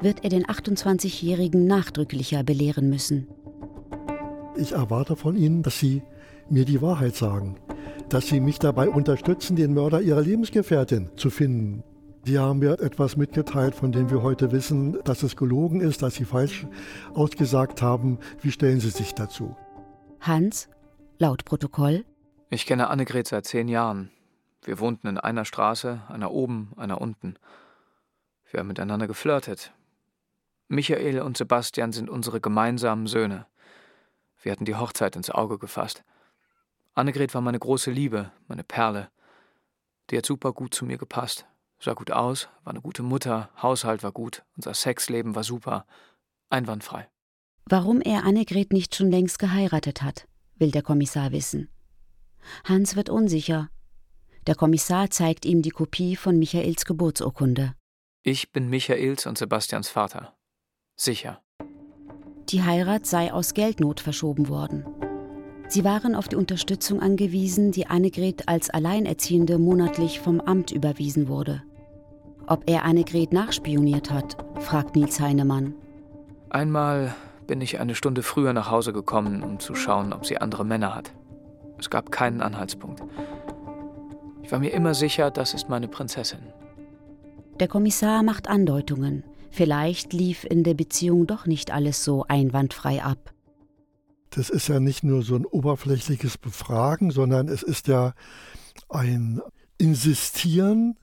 wird 0.00 0.24
er 0.24 0.30
den 0.30 0.46
28-Jährigen 0.46 1.66
nachdrücklicher 1.66 2.42
belehren 2.42 2.90
müssen. 2.90 3.28
Ich 4.56 4.72
erwarte 4.72 5.16
von 5.16 5.36
Ihnen, 5.36 5.62
dass 5.62 5.78
Sie 5.78 6.02
mir 6.48 6.64
die 6.64 6.80
Wahrheit 6.82 7.16
sagen, 7.16 7.56
dass 8.08 8.26
Sie 8.26 8.40
mich 8.40 8.58
dabei 8.58 8.88
unterstützen, 8.88 9.56
den 9.56 9.74
Mörder 9.74 10.00
Ihrer 10.00 10.22
Lebensgefährtin 10.22 11.10
zu 11.16 11.30
finden. 11.30 11.82
Sie 12.24 12.38
haben 12.38 12.58
mir 12.58 12.80
etwas 12.80 13.16
mitgeteilt, 13.16 13.74
von 13.74 13.92
dem 13.92 14.10
wir 14.10 14.22
heute 14.22 14.52
wissen, 14.52 14.98
dass 15.04 15.22
es 15.22 15.36
gelogen 15.36 15.80
ist, 15.80 16.02
dass 16.02 16.14
Sie 16.14 16.24
falsch 16.24 16.66
ausgesagt 17.14 17.82
haben. 17.82 18.18
Wie 18.42 18.50
stellen 18.50 18.80
Sie 18.80 18.90
sich 18.90 19.14
dazu? 19.14 19.54
Hans, 20.20 20.68
laut 21.18 21.44
Protokoll. 21.44 22.04
Ich 22.50 22.66
kenne 22.66 22.88
Annegret 22.88 23.28
seit 23.28 23.46
zehn 23.46 23.68
Jahren. 23.68 24.10
Wir 24.62 24.78
wohnten 24.78 25.06
in 25.06 25.18
einer 25.18 25.44
Straße, 25.44 26.02
einer 26.08 26.32
oben, 26.32 26.72
einer 26.76 27.00
unten. 27.00 27.38
Wir 28.50 28.60
haben 28.60 28.66
miteinander 28.66 29.06
geflirtet. 29.06 29.72
Michael 30.68 31.20
und 31.20 31.36
Sebastian 31.36 31.92
sind 31.92 32.10
unsere 32.10 32.40
gemeinsamen 32.40 33.06
Söhne. 33.06 33.46
Wir 34.42 34.52
hatten 34.52 34.64
die 34.64 34.74
Hochzeit 34.74 35.16
ins 35.16 35.30
Auge 35.30 35.58
gefasst. 35.58 36.04
Annegret 36.94 37.34
war 37.34 37.40
meine 37.40 37.58
große 37.58 37.90
Liebe, 37.90 38.32
meine 38.48 38.64
Perle. 38.64 39.10
Die 40.10 40.18
hat 40.18 40.26
super 40.26 40.52
gut 40.52 40.74
zu 40.74 40.84
mir 40.84 40.98
gepasst. 40.98 41.46
Sah 41.78 41.92
gut 41.92 42.10
aus, 42.10 42.48
war 42.64 42.72
eine 42.72 42.80
gute 42.80 43.02
Mutter, 43.02 43.50
Haushalt 43.60 44.02
war 44.02 44.12
gut, 44.12 44.44
unser 44.56 44.72
Sexleben 44.72 45.34
war 45.34 45.44
super, 45.44 45.86
einwandfrei. 46.48 47.08
Warum 47.68 48.00
er 48.00 48.22
Annegret 48.22 48.72
nicht 48.72 48.94
schon 48.94 49.10
längst 49.10 49.40
geheiratet 49.40 50.02
hat, 50.02 50.28
will 50.56 50.70
der 50.70 50.82
Kommissar 50.82 51.32
wissen. 51.32 51.68
Hans 52.62 52.94
wird 52.94 53.10
unsicher. 53.10 53.70
Der 54.46 54.54
Kommissar 54.54 55.10
zeigt 55.10 55.44
ihm 55.44 55.62
die 55.62 55.70
Kopie 55.70 56.14
von 56.14 56.38
Michaels 56.38 56.84
Geburtsurkunde. 56.84 57.74
Ich 58.22 58.52
bin 58.52 58.68
Michaels 58.68 59.26
und 59.26 59.36
Sebastians 59.36 59.88
Vater. 59.88 60.36
Sicher. 60.94 61.42
Die 62.50 62.62
Heirat 62.62 63.04
sei 63.04 63.32
aus 63.32 63.52
Geldnot 63.52 63.98
verschoben 63.98 64.48
worden. 64.48 64.84
Sie 65.66 65.82
waren 65.82 66.14
auf 66.14 66.28
die 66.28 66.36
Unterstützung 66.36 67.00
angewiesen, 67.00 67.72
die 67.72 67.88
Annegret 67.88 68.46
als 68.46 68.70
Alleinerziehende 68.70 69.58
monatlich 69.58 70.20
vom 70.20 70.40
Amt 70.40 70.70
überwiesen 70.70 71.26
wurde. 71.26 71.64
Ob 72.46 72.70
er 72.70 72.84
Annegret 72.84 73.32
nachspioniert 73.32 74.12
hat, 74.12 74.36
fragt 74.62 74.94
Nils 74.94 75.18
Heinemann. 75.18 75.74
Einmal 76.48 77.12
bin 77.46 77.60
ich 77.60 77.80
eine 77.80 77.94
Stunde 77.94 78.22
früher 78.22 78.52
nach 78.52 78.70
Hause 78.70 78.92
gekommen, 78.92 79.42
um 79.42 79.58
zu 79.60 79.74
schauen, 79.74 80.12
ob 80.12 80.26
sie 80.26 80.38
andere 80.38 80.64
Männer 80.64 80.94
hat. 80.94 81.12
Es 81.78 81.90
gab 81.90 82.10
keinen 82.10 82.40
Anhaltspunkt. 82.40 83.02
Ich 84.42 84.52
war 84.52 84.58
mir 84.58 84.70
immer 84.70 84.94
sicher, 84.94 85.30
das 85.30 85.54
ist 85.54 85.68
meine 85.68 85.88
Prinzessin. 85.88 86.40
Der 87.58 87.68
Kommissar 87.68 88.22
macht 88.22 88.48
Andeutungen. 88.48 89.24
Vielleicht 89.50 90.12
lief 90.12 90.44
in 90.44 90.62
der 90.62 90.74
Beziehung 90.74 91.26
doch 91.26 91.46
nicht 91.46 91.70
alles 91.70 92.04
so 92.04 92.24
einwandfrei 92.28 93.02
ab. 93.02 93.32
Das 94.30 94.50
ist 94.50 94.68
ja 94.68 94.80
nicht 94.80 95.02
nur 95.02 95.22
so 95.22 95.34
ein 95.36 95.46
oberflächliches 95.46 96.36
Befragen, 96.36 97.10
sondern 97.10 97.48
es 97.48 97.62
ist 97.62 97.88
ja 97.88 98.12
ein 98.88 99.40
Insistieren, 99.78 100.98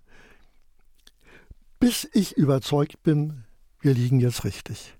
bis 1.80 2.08
ich 2.14 2.38
überzeugt 2.38 3.04
bin, 3.04 3.44
wir 3.82 3.94
liegen 3.94 4.20
jetzt 4.20 4.46
richtig. 4.46 4.98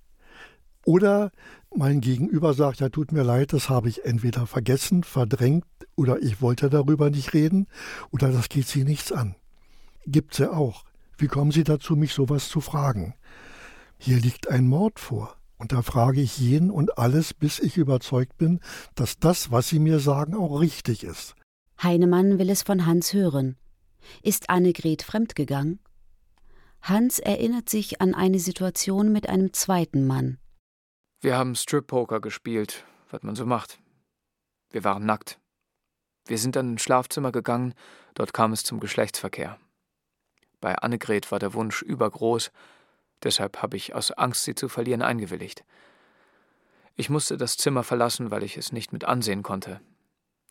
Oder 0.86 1.32
mein 1.76 2.02
Gegenüber 2.02 2.54
sagt, 2.54 2.80
ja, 2.80 2.90
tut 2.90 3.12
mir 3.12 3.24
leid, 3.24 3.54
das 3.54 3.70
habe 3.70 3.90
ich 3.90 4.06
entweder 4.06 4.46
vergessen, 4.48 5.04
verdrängt 5.04 5.66
oder 5.96 6.22
ich 6.22 6.42
wollte 6.42 6.70
darüber 6.70 7.10
nicht 7.10 7.34
reden 7.34 7.68
oder 8.12 8.32
das 8.32 8.50
geht 8.50 8.68
Sie 8.68 8.84
nichts 8.84 9.12
an. 9.12 9.36
Gibt's 10.06 10.38
ja 10.38 10.52
auch. 10.52 10.84
Wie 11.18 11.28
kommen 11.28 11.52
Sie 11.52 11.64
dazu, 11.64 11.96
mich 11.96 12.14
sowas 12.14 12.50
zu 12.50 12.60
fragen? 12.60 13.14
Hier 13.98 14.20
liegt 14.20 14.50
ein 14.50 14.68
Mord 14.68 15.00
vor. 15.00 15.38
Und 15.58 15.72
da 15.72 15.82
frage 15.82 16.20
ich 16.20 16.38
jeden 16.40 16.70
und 16.70 16.98
alles, 16.98 17.34
bis 17.34 17.60
ich 17.60 17.78
überzeugt 17.78 18.38
bin, 18.38 18.60
dass 18.96 19.18
das, 19.18 19.50
was 19.50 19.70
Sie 19.70 19.80
mir 19.80 20.00
sagen, 20.00 20.36
auch 20.36 20.60
richtig 20.60 21.06
ist. 21.06 21.36
Heinemann 21.82 22.38
will 22.38 22.50
es 22.50 22.64
von 22.64 22.86
Hans 22.86 23.14
hören. 23.14 23.56
Ist 24.22 24.50
Annegret 24.50 25.04
fremdgegangen? 25.04 25.80
Hans 26.82 27.20
erinnert 27.20 27.70
sich 27.70 28.02
an 28.02 28.14
eine 28.14 28.40
Situation 28.40 29.14
mit 29.14 29.30
einem 29.30 29.54
zweiten 29.54 30.06
Mann. 30.06 30.38
Wir 31.24 31.38
haben 31.38 31.56
Strip-Poker 31.56 32.20
gespielt, 32.20 32.84
was 33.10 33.24
man 33.24 33.38
so 33.38 33.46
macht. 33.46 33.80
Wir 34.72 34.84
waren 34.84 35.06
nackt. 35.06 35.40
Wir 36.26 36.38
sind 36.38 36.58
dann 36.58 36.74
ins 36.74 36.82
Schlafzimmer 36.82 37.32
gegangen, 37.32 37.76
dort 38.14 38.34
kam 38.34 38.52
es 38.52 38.66
zum 38.66 38.82
Geschlechtsverkehr. 38.82 39.58
Bei 40.60 40.76
Annegret 40.76 41.32
war 41.32 41.40
der 41.40 41.54
Wunsch 41.54 41.82
übergroß, 41.82 42.52
deshalb 43.24 43.62
habe 43.62 43.78
ich 43.78 43.96
aus 43.96 44.12
Angst, 44.12 44.44
sie 44.44 44.54
zu 44.54 44.68
verlieren, 44.68 45.02
eingewilligt. 45.02 45.64
Ich 46.98 47.10
musste 47.10 47.38
das 47.38 47.56
Zimmer 47.56 47.84
verlassen, 47.84 48.30
weil 48.30 48.44
ich 48.44 48.58
es 48.58 48.74
nicht 48.74 48.92
mit 48.92 49.06
ansehen 49.06 49.44
konnte. 49.44 49.80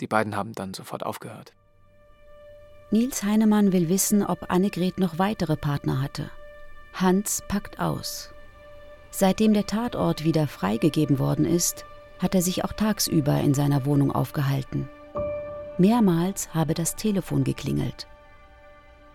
Die 0.01 0.07
beiden 0.07 0.37
haben 0.37 0.55
dann 0.55 0.73
sofort 0.73 1.05
aufgehört. 1.05 1.53
Nils 2.91 3.23
Heinemann 3.23 3.75
will 3.75 3.91
wissen, 3.91 4.25
ob 4.25 4.51
Annegret 4.51 4.97
noch 4.97 5.19
weitere 5.19 5.59
Partner 5.59 6.01
hatte. 6.01 6.31
Hans 6.95 7.43
packt 7.47 7.79
aus. 7.79 8.33
Seitdem 9.15 9.53
der 9.53 9.67
Tatort 9.67 10.25
wieder 10.25 10.49
freigegeben 10.49 11.19
worden 11.19 11.45
ist, 11.45 11.85
hat 12.19 12.35
er 12.35 12.41
sich 12.41 12.65
auch 12.65 12.73
tagsüber 12.73 13.39
in 13.41 13.53
seiner 13.53 13.85
Wohnung 13.85 14.11
aufgehalten. 14.11 14.89
Mehrmals 15.77 16.55
habe 16.55 16.73
das 16.73 16.97
Telefon 16.97 17.45
geklingelt. 17.45 18.07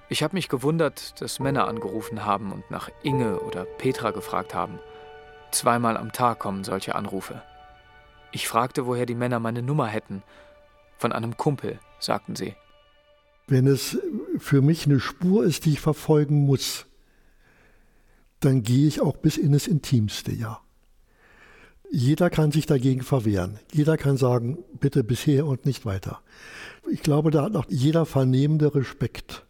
Ich 0.08 0.24
habe 0.24 0.36
mich 0.36 0.50
gewundert, 0.50 1.20
dass 1.20 1.39
Männer 1.39 1.68
angerufen 1.68 2.25
haben 2.25 2.51
und 2.51 2.70
nach 2.70 2.89
Inge 3.04 3.39
oder 3.39 3.66
Petra 3.66 4.12
gefragt 4.12 4.54
haben. 4.54 4.80
Zweimal 5.51 5.98
am 5.98 6.12
Tag 6.12 6.39
kommen 6.39 6.63
solche 6.63 6.96
Anrufe. 6.96 7.42
Ich 8.32 8.48
fragte, 8.48 8.86
woher 8.86 9.06
die 9.06 9.16
Männer 9.16 9.39
meine 9.39 9.63
Nummer 9.63 9.88
hätten. 9.88 10.22
Von 10.98 11.12
einem 11.12 11.38
Kumpel, 11.38 11.80
sagten 12.00 12.36
sie. 12.36 12.56
Wenn 13.48 13.66
es 13.66 13.98
für 14.38 14.62
mich 14.62 14.86
eine 14.86 15.00
Spur 15.00 15.46
ist, 15.46 15.66
die 15.66 15.74
ich 15.74 15.80
verfolgen 15.80 16.46
muss, 16.46 16.87
dann 18.39 18.63
gehe 18.63 18.88
ich 18.88 19.01
auch 19.01 19.17
bis 19.17 19.38
in 19.38 19.51
das 19.51 19.67
Intimste, 19.67 20.32
ja. 20.34 20.62
Jeder 21.89 22.29
kann 22.29 22.51
sich 22.51 22.65
dagegen 22.65 23.01
verwehren. 23.01 23.60
Jeder 23.72 23.96
kann 23.96 24.17
sagen, 24.17 24.58
bitte 24.79 25.03
bisher 25.03 25.46
und 25.46 25.65
nicht 25.65 25.86
weiter. 25.86 26.22
Ich 26.91 27.01
glaube, 27.01 27.32
da 27.32 27.44
hat 27.44 27.56
auch 27.56 27.65
jeder 27.70 28.06
vernehmende 28.06 28.75
Respekt 28.75 29.48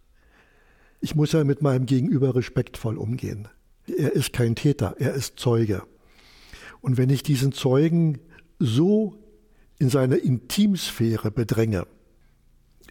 ich 1.00 1.16
muss 1.16 1.32
ja 1.32 1.44
mit 1.44 1.62
meinem 1.62 1.86
Gegenüber 1.86 2.36
respektvoll 2.36 2.98
umgehen. 2.98 3.48
Er 3.88 4.14
ist 4.14 4.34
kein 4.34 4.56
Täter, 4.56 4.96
er 5.00 5.14
ist 5.14 5.40
Zeuge. 5.40 5.84
Und 6.82 6.98
wenn 6.98 7.10
ich 7.10 7.24
diesen 7.24 7.52
Zeugen 7.52 8.20
so 8.60 9.16
in 9.80 9.90
seiner 9.90 10.18
Intimsphäre 10.18 11.32
bedränge, 11.32 11.88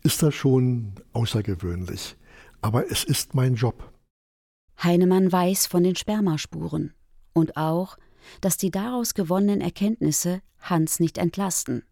ist 0.03 0.23
das 0.23 0.35
schon 0.35 0.93
außergewöhnlich. 1.13 2.17
Aber 2.61 2.91
es 2.91 3.05
ist 3.05 3.35
mein 3.35 3.55
Job. 3.55 3.93
Heinemann 4.83 5.31
weiß 5.31 5.67
von 5.67 5.83
den 5.83 5.97
Spermaspuren 5.97 6.95
und 7.33 7.57
auch, 7.57 7.97
dass 8.41 8.57
die 8.57 8.71
daraus 8.71 9.15
gewonnenen 9.15 9.61
Erkenntnisse 9.61 10.43
Hans 10.61 11.01
nicht 11.01 11.19
entlasten. 11.19 11.85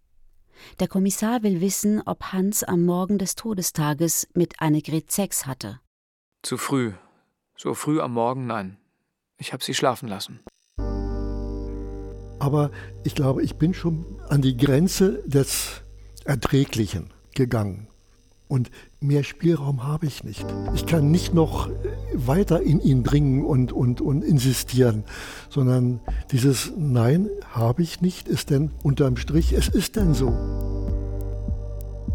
Der 0.79 0.89
Kommissar 0.89 1.43
will 1.43 1.61
wissen, 1.61 2.03
ob 2.05 2.33
Hans 2.33 2.63
am 2.63 2.85
Morgen 2.85 3.19
des 3.19 3.35
Todestages 3.35 4.29
mit 4.35 4.61
Annegret 4.61 5.11
Sex 5.11 5.47
hatte. 5.47 5.81
Zu 6.43 6.57
früh. 6.57 6.93
So 7.57 7.75
früh 7.75 8.01
am 8.01 8.13
Morgen, 8.13 8.47
nein. 8.47 8.79
Ich 9.39 9.53
habe 9.53 9.65
sie 9.65 9.75
schlafen 9.75 10.09
lassen. 10.09 10.41
Aber 12.39 12.71
ich 13.05 13.15
glaube, 13.15 13.43
ich 13.43 13.57
bin 13.57 13.75
schon 13.75 14.21
an 14.29 14.43
die 14.43 14.57
Grenze 14.57 15.23
des 15.27 15.83
Erträglichen 16.25 17.13
gegangen. 17.35 17.89
Und 18.55 18.71
mehr 19.01 19.25
Spielraum 19.25 19.83
habe 19.83 20.07
ich 20.07 20.23
nicht. 20.23 20.47
Ich 20.77 20.87
kann 20.87 21.11
nicht 21.11 21.35
noch 21.35 21.69
weiter 22.15 22.63
in 22.63 22.81
ihn 22.81 23.03
dringen 23.03 23.45
und, 23.45 23.73
und, 23.73 24.01
und 24.01 24.23
insistieren, 24.23 25.03
sondern 25.51 25.99
dieses 26.31 26.73
Nein 26.77 27.29
habe 27.51 27.83
ich 27.83 28.01
nicht 28.01 28.29
ist 28.29 28.51
denn 28.51 28.71
unterm 28.85 29.17
Strich, 29.17 29.55
es 29.55 29.67
ist 29.67 29.97
denn 29.97 30.15
so. 30.15 30.29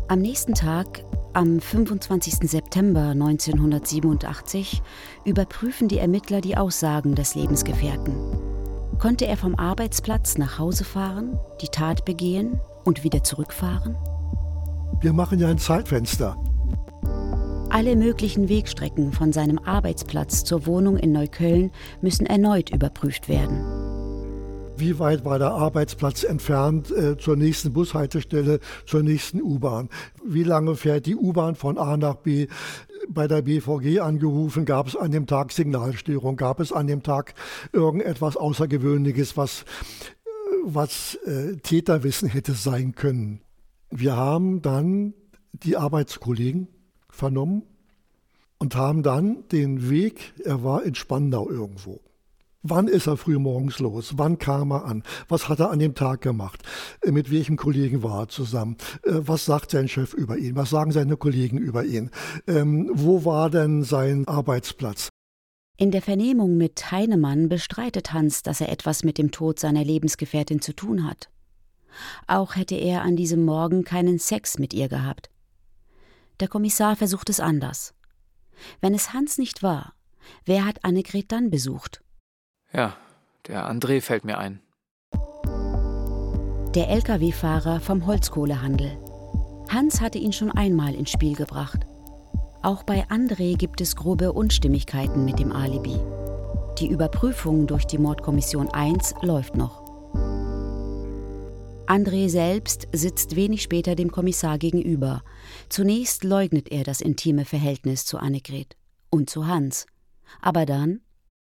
Am 0.07 0.19
nächsten 0.19 0.53
Tag, 0.53 1.03
am 1.33 1.59
25. 1.59 2.49
September 2.49 3.09
1987, 3.09 4.81
überprüfen 5.25 5.89
die 5.89 5.97
Ermittler 5.97 6.39
die 6.39 6.55
Aussagen 6.55 7.15
des 7.15 7.35
Lebensgefährten. 7.35 8.15
Konnte 8.97 9.27
er 9.27 9.35
vom 9.35 9.55
Arbeitsplatz 9.55 10.37
nach 10.37 10.57
Hause 10.57 10.85
fahren, 10.85 11.37
die 11.61 11.67
Tat 11.67 12.05
begehen 12.05 12.61
und 12.85 13.03
wieder 13.03 13.25
zurückfahren? 13.25 13.97
Wir 15.01 15.13
machen 15.13 15.39
ja 15.39 15.47
ein 15.47 15.57
Zeitfenster. 15.57 16.35
Alle 17.69 17.95
möglichen 17.95 18.49
Wegstrecken 18.49 19.13
von 19.13 19.31
seinem 19.31 19.59
Arbeitsplatz 19.59 20.43
zur 20.43 20.65
Wohnung 20.65 20.97
in 20.97 21.11
Neukölln 21.11 21.71
müssen 22.01 22.25
erneut 22.25 22.71
überprüft 22.71 23.29
werden. 23.29 23.63
Wie 24.79 24.97
weit 24.97 25.25
war 25.25 25.39
der 25.39 25.51
Arbeitsplatz 25.51 26.23
entfernt 26.23 26.89
äh, 26.89 27.17
zur 27.17 27.35
nächsten 27.35 27.73
Bushaltestelle, 27.73 28.59
zur 28.85 29.03
nächsten 29.03 29.41
U-Bahn? 29.41 29.89
Wie 30.23 30.43
lange 30.43 30.75
fährt 30.75 31.05
die 31.05 31.15
U-Bahn 31.15 31.55
von 31.55 31.77
A 31.77 31.97
nach 31.97 32.15
B? 32.15 32.47
Bei 33.09 33.27
der 33.27 33.41
BVG 33.41 33.99
angerufen, 33.99 34.65
gab 34.65 34.87
es 34.87 34.95
an 34.95 35.11
dem 35.11 35.27
Tag 35.27 35.51
Signalstörung, 35.51 36.37
gab 36.37 36.59
es 36.59 36.71
an 36.71 36.87
dem 36.87 37.03
Tag 37.03 37.33
irgendetwas 37.73 38.37
Außergewöhnliches, 38.37 39.35
was, 39.35 39.61
äh, 39.61 40.25
was 40.63 41.15
äh, 41.25 41.57
Täterwissen 41.57 42.29
hätte 42.29 42.53
sein 42.53 42.95
können. 42.95 43.41
Wir 43.91 44.15
haben 44.15 44.61
dann 44.61 45.13
die 45.51 45.75
Arbeitskollegen 45.75 46.67
vernommen 47.09 47.63
und 48.59 48.75
haben 48.75 49.03
dann 49.03 49.47
den 49.51 49.89
Weg, 49.89 50.33
er 50.43 50.63
war 50.63 50.83
in 50.83 50.95
Spandau 50.95 51.49
irgendwo. 51.49 52.01
Wann 52.61 52.89
ist 52.89 53.07
er 53.07 53.15
früh 53.15 53.39
morgens 53.39 53.79
los? 53.79 54.17
Wann 54.17 54.37
kam 54.37 54.71
er 54.71 54.83
an? 54.83 55.03
Was 55.29 55.47
hat 55.47 55.61
er 55.61 55.71
an 55.71 55.79
dem 55.79 55.95
Tag 55.95 56.21
gemacht? 56.21 56.61
Äh, 57.01 57.11
mit 57.11 57.31
welchem 57.31 57.55
Kollegen 57.55 58.03
war 58.03 58.23
er 58.23 58.27
zusammen? 58.27 58.75
Äh, 59.03 59.13
was 59.13 59.45
sagt 59.45 59.71
sein 59.71 59.87
Chef 59.87 60.13
über 60.13 60.37
ihn? 60.37 60.57
Was 60.57 60.69
sagen 60.69 60.91
seine 60.91 61.15
Kollegen 61.15 61.57
über 61.57 61.85
ihn? 61.85 62.11
Ähm, 62.47 62.91
wo 62.93 63.23
war 63.23 63.49
denn 63.49 63.83
sein 63.83 64.27
Arbeitsplatz? 64.27 65.07
In 65.77 65.91
der 65.91 66.01
Vernehmung 66.01 66.57
mit 66.57 66.91
Heinemann 66.91 67.47
bestreitet 67.47 68.11
Hans, 68.11 68.43
dass 68.43 68.59
er 68.59 68.69
etwas 68.69 69.05
mit 69.05 69.17
dem 69.17 69.31
Tod 69.31 69.57
seiner 69.59 69.85
Lebensgefährtin 69.85 70.61
zu 70.61 70.73
tun 70.73 71.07
hat. 71.07 71.29
Auch 72.27 72.55
hätte 72.55 72.75
er 72.75 73.01
an 73.01 73.15
diesem 73.15 73.43
Morgen 73.45 73.83
keinen 73.83 74.19
Sex 74.19 74.59
mit 74.59 74.73
ihr 74.73 74.89
gehabt. 74.89 75.29
Der 76.39 76.47
Kommissar 76.47 76.95
versucht 76.95 77.29
es 77.29 77.39
anders. 77.39 77.93
Wenn 78.81 78.93
es 78.93 79.13
Hans 79.13 79.37
nicht 79.37 79.63
war, 79.63 79.93
wer 80.45 80.65
hat 80.65 80.83
Annegret 80.83 81.31
dann 81.31 81.49
besucht? 81.49 82.01
Ja, 82.73 82.95
der 83.47 83.69
André 83.69 84.01
fällt 84.01 84.25
mir 84.25 84.37
ein. 84.37 84.61
Der 86.75 86.89
Lkw-Fahrer 86.89 87.79
vom 87.79 88.05
Holzkohlehandel. 88.05 88.97
Hans 89.69 90.01
hatte 90.01 90.19
ihn 90.19 90.33
schon 90.33 90.51
einmal 90.51 90.93
ins 90.93 91.11
Spiel 91.11 91.35
gebracht. 91.35 91.85
Auch 92.61 92.83
bei 92.83 93.07
André 93.07 93.57
gibt 93.57 93.81
es 93.81 93.95
grobe 93.95 94.33
Unstimmigkeiten 94.33 95.25
mit 95.25 95.39
dem 95.39 95.51
Alibi. 95.51 95.99
Die 96.77 96.87
Überprüfung 96.87 97.67
durch 97.67 97.85
die 97.85 97.97
Mordkommission 97.97 98.69
1 98.69 99.15
läuft 99.21 99.55
noch. 99.55 99.88
André 101.89 102.29
selbst 102.29 102.87
sitzt 102.93 103.35
wenig 103.35 103.63
später 103.63 103.95
dem 103.95 104.11
Kommissar 104.11 104.59
gegenüber. 104.59 105.23
Zunächst 105.69 106.23
leugnet 106.23 106.71
er 106.71 106.83
das 106.83 107.01
intime 107.01 107.45
Verhältnis 107.45 108.05
zu 108.05 108.19
Annegret 108.19 108.77
und 109.09 109.27
zu 109.27 109.47
Hans. 109.47 109.87
Aber 110.39 110.67
dann. 110.67 111.01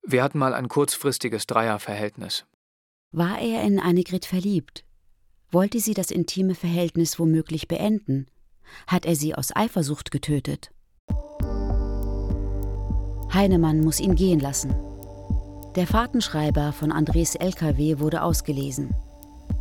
Wir 0.07 0.23
hatten 0.23 0.39
mal 0.39 0.55
ein 0.55 0.69
kurzfristiges 0.69 1.49
Dreierverhältnis. 1.49 2.47
War 3.11 3.41
er 3.41 3.65
in 3.65 3.81
Annegret 3.81 4.25
verliebt? 4.25 4.85
Wollte 5.51 5.81
sie 5.81 5.95
das 5.95 6.13
intime 6.13 6.55
Verhältnis 6.55 7.19
womöglich 7.19 7.67
beenden? 7.67 8.27
Hat 8.87 9.07
er 9.07 9.17
sie 9.17 9.35
aus 9.35 9.51
Eifersucht 9.57 10.13
getötet? 10.13 10.71
Heinemann 13.35 13.81
muss 13.81 13.99
ihn 13.99 14.15
gehen 14.15 14.39
lassen. 14.39 14.77
Der 15.75 15.89
Fahrtenschreiber 15.89 16.73
von 16.73 16.93
Andres 16.93 17.35
LKW 17.35 17.99
wurde 17.99 18.23
ausgelesen. 18.23 18.95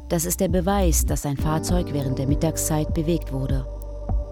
Das 0.10 0.26
ist 0.26 0.40
der 0.40 0.48
Beweis, 0.48 1.06
dass 1.06 1.22
sein 1.22 1.38
Fahrzeug 1.38 1.94
während 1.94 2.18
der 2.18 2.26
Mittagszeit 2.26 2.96
bewegt 2.96 3.32
wurde. 3.32 3.68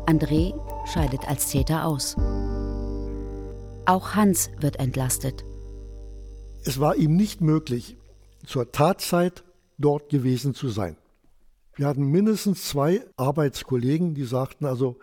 André 0.08 0.56
scheidet 0.92 1.28
als 1.28 1.50
Täter 1.50 1.86
aus. 1.86 2.16
Auch 3.86 4.16
Hans 4.16 4.50
wird 4.60 4.80
entlastet. 4.80 5.46
Es 6.66 6.80
war 6.80 6.96
ihm 6.96 7.16
nicht 7.16 7.42
möglich, 7.42 7.96
zur 8.44 8.72
Tatzeit 8.72 9.44
dort 9.78 10.10
gewesen 10.10 10.56
zu 10.56 10.70
sein. 10.70 10.98
Wir 11.76 11.86
hatten 11.86 12.10
mindestens 12.10 12.68
zwei 12.68 13.06
Arbeitskollegen, 13.16 14.16
die 14.16 14.26
sagten 14.26 14.66
also, 14.66 14.98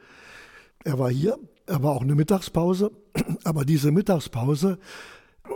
er 0.82 0.98
war 0.98 1.08
hier, 1.08 1.38
er 1.66 1.84
war 1.84 1.92
auch 1.92 2.02
eine 2.02 2.16
Mittagspause, 2.16 2.90
aber 3.44 3.64
diese 3.64 3.92
Mittagspause 3.92 4.78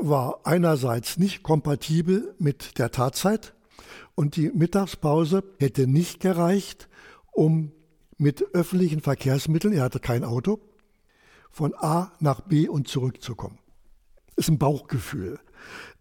war 0.00 0.38
einerseits 0.44 1.18
nicht 1.18 1.42
kompatibel 1.42 2.36
mit 2.38 2.78
der 2.78 2.92
Tatzeit 2.92 3.52
und 4.18 4.34
die 4.34 4.50
Mittagspause 4.50 5.44
hätte 5.60 5.86
nicht 5.86 6.18
gereicht, 6.18 6.88
um 7.30 7.70
mit 8.16 8.52
öffentlichen 8.52 9.00
Verkehrsmitteln, 9.00 9.72
er 9.72 9.84
hatte 9.84 10.00
kein 10.00 10.24
Auto, 10.24 10.58
von 11.52 11.72
A 11.76 12.10
nach 12.18 12.40
B 12.40 12.68
und 12.68 12.88
zurückzukommen. 12.88 13.60
Das 14.34 14.46
ist 14.46 14.48
ein 14.48 14.58
Bauchgefühl. 14.58 15.38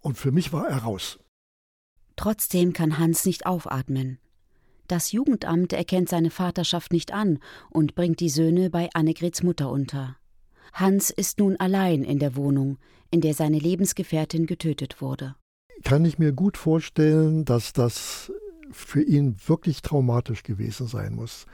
Und 0.02 0.18
für 0.18 0.32
mich 0.32 0.52
war 0.52 0.68
er 0.68 0.80
raus. 0.80 1.20
Trotzdem 2.16 2.74
kann 2.74 2.98
Hans 2.98 3.24
nicht 3.24 3.46
aufatmen. 3.46 4.18
Das 4.88 5.12
Jugendamt 5.12 5.72
erkennt 5.74 6.10
seine 6.10 6.32
Vaterschaft 6.32 6.92
nicht 6.92 7.14
an 7.14 7.38
und 7.70 7.94
bringt 7.94 8.20
die 8.20 8.30
Söhne 8.30 8.72
bei 8.72 8.90
Annegrets 8.96 9.44
Mutter 9.44 9.70
unter. 9.70 10.18
Hans 10.74 11.12
ist 11.12 11.38
nun 11.38 11.56
allein 11.58 12.04
in 12.04 12.18
der 12.18 12.36
Wohnung, 12.36 12.80
in 13.12 13.22
der 13.22 13.36
seine 13.36 13.60
Lebensgefährtin 13.60 14.48
getötet 14.48 15.02
wurde 15.02 15.36
kann 15.84 16.06
ich 16.06 16.20
mir 16.20 16.32
gut 16.32 16.58
vorstellen, 16.58 17.46
dass 17.46 17.74
das 17.74 18.32
für 18.72 19.02
ihn 19.02 19.36
wirklich 19.46 19.82
traumatisch 19.82 20.44
gewesen 20.44 20.88
sein 20.88 21.16
muss. 21.16 21.46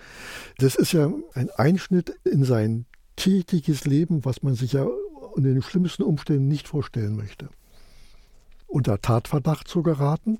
Das 0.57 0.75
ist 0.75 0.93
ja 0.93 1.11
ein 1.33 1.49
Einschnitt 1.51 2.15
in 2.23 2.43
sein 2.43 2.85
tätiges 3.15 3.85
Leben, 3.85 4.25
was 4.25 4.41
man 4.43 4.55
sich 4.55 4.73
ja 4.73 4.87
in 5.35 5.43
den 5.43 5.61
schlimmsten 5.61 6.03
Umständen 6.03 6.47
nicht 6.47 6.67
vorstellen 6.67 7.15
möchte. 7.15 7.49
Unter 8.67 9.01
Tatverdacht 9.01 9.67
zu 9.67 9.83
geraten, 9.83 10.39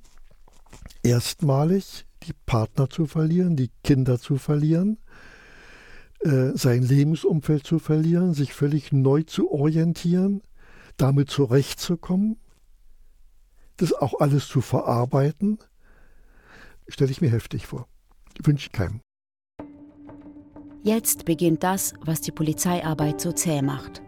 erstmalig 1.04 2.06
die 2.24 2.34
Partner 2.46 2.89
zu 2.89 3.06
verlieren, 3.06 3.56
die 3.56 3.69
Kinder 3.84 4.19
zu 4.19 4.38
verlieren, 4.38 4.98
äh, 6.22 6.52
sein 6.56 6.84
Lebensumfeld 6.84 7.65
zu 7.65 7.80
verlieren, 7.80 8.34
sich 8.34 8.54
völlig 8.54 8.91
neu 8.91 9.24
zu 9.24 9.52
orientieren, 9.52 10.41
damit 10.98 11.30
zurechtzukommen, 11.30 12.38
das 13.78 13.94
auch 13.94 14.20
alles 14.20 14.48
zu 14.48 14.62
verarbeiten, 14.62 15.60
stelle 16.88 17.12
ich 17.12 17.22
mir 17.22 17.30
heftig 17.30 17.68
vor. 17.68 17.88
Wünsche 18.44 18.68
ich 18.68 18.72
keinem. 18.72 19.00
Jetzt 20.84 21.26
beginnt 21.26 21.64
das, 21.64 21.94
was 22.02 22.22
die 22.22 22.32
Polizeiarbeit 22.32 23.22
so 23.22 23.32
zäh 23.32 23.62
macht. 23.62 24.02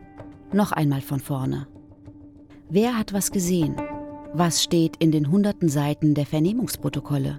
Noch 0.52 0.72
einmal 0.72 1.02
von 1.02 1.20
vorne. 1.20 1.68
Wer 2.70 2.98
hat 2.98 3.14
was 3.14 3.32
gesehen? 3.32 3.76
Was 4.34 4.62
steht 4.62 4.98
in 4.98 5.12
den 5.12 5.32
hunderten 5.32 5.70
Seiten 5.70 6.14
der 6.16 6.26
Vernehmungsprotokolle? 6.26 7.38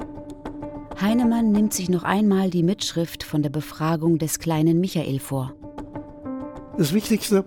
Heinemann 0.99 1.53
nimmt 1.53 1.75
sich 1.75 1.91
noch 1.91 2.05
einmal 2.05 2.49
die 2.49 2.62
Mitschrift 2.62 3.23
von 3.23 3.43
der 3.43 3.51
Befragung 3.51 4.19
des 4.19 4.39
kleinen 4.39 4.81
Michael 4.81 5.19
vor. 5.19 5.53
Das 6.79 6.95
Wichtigste, 6.95 7.45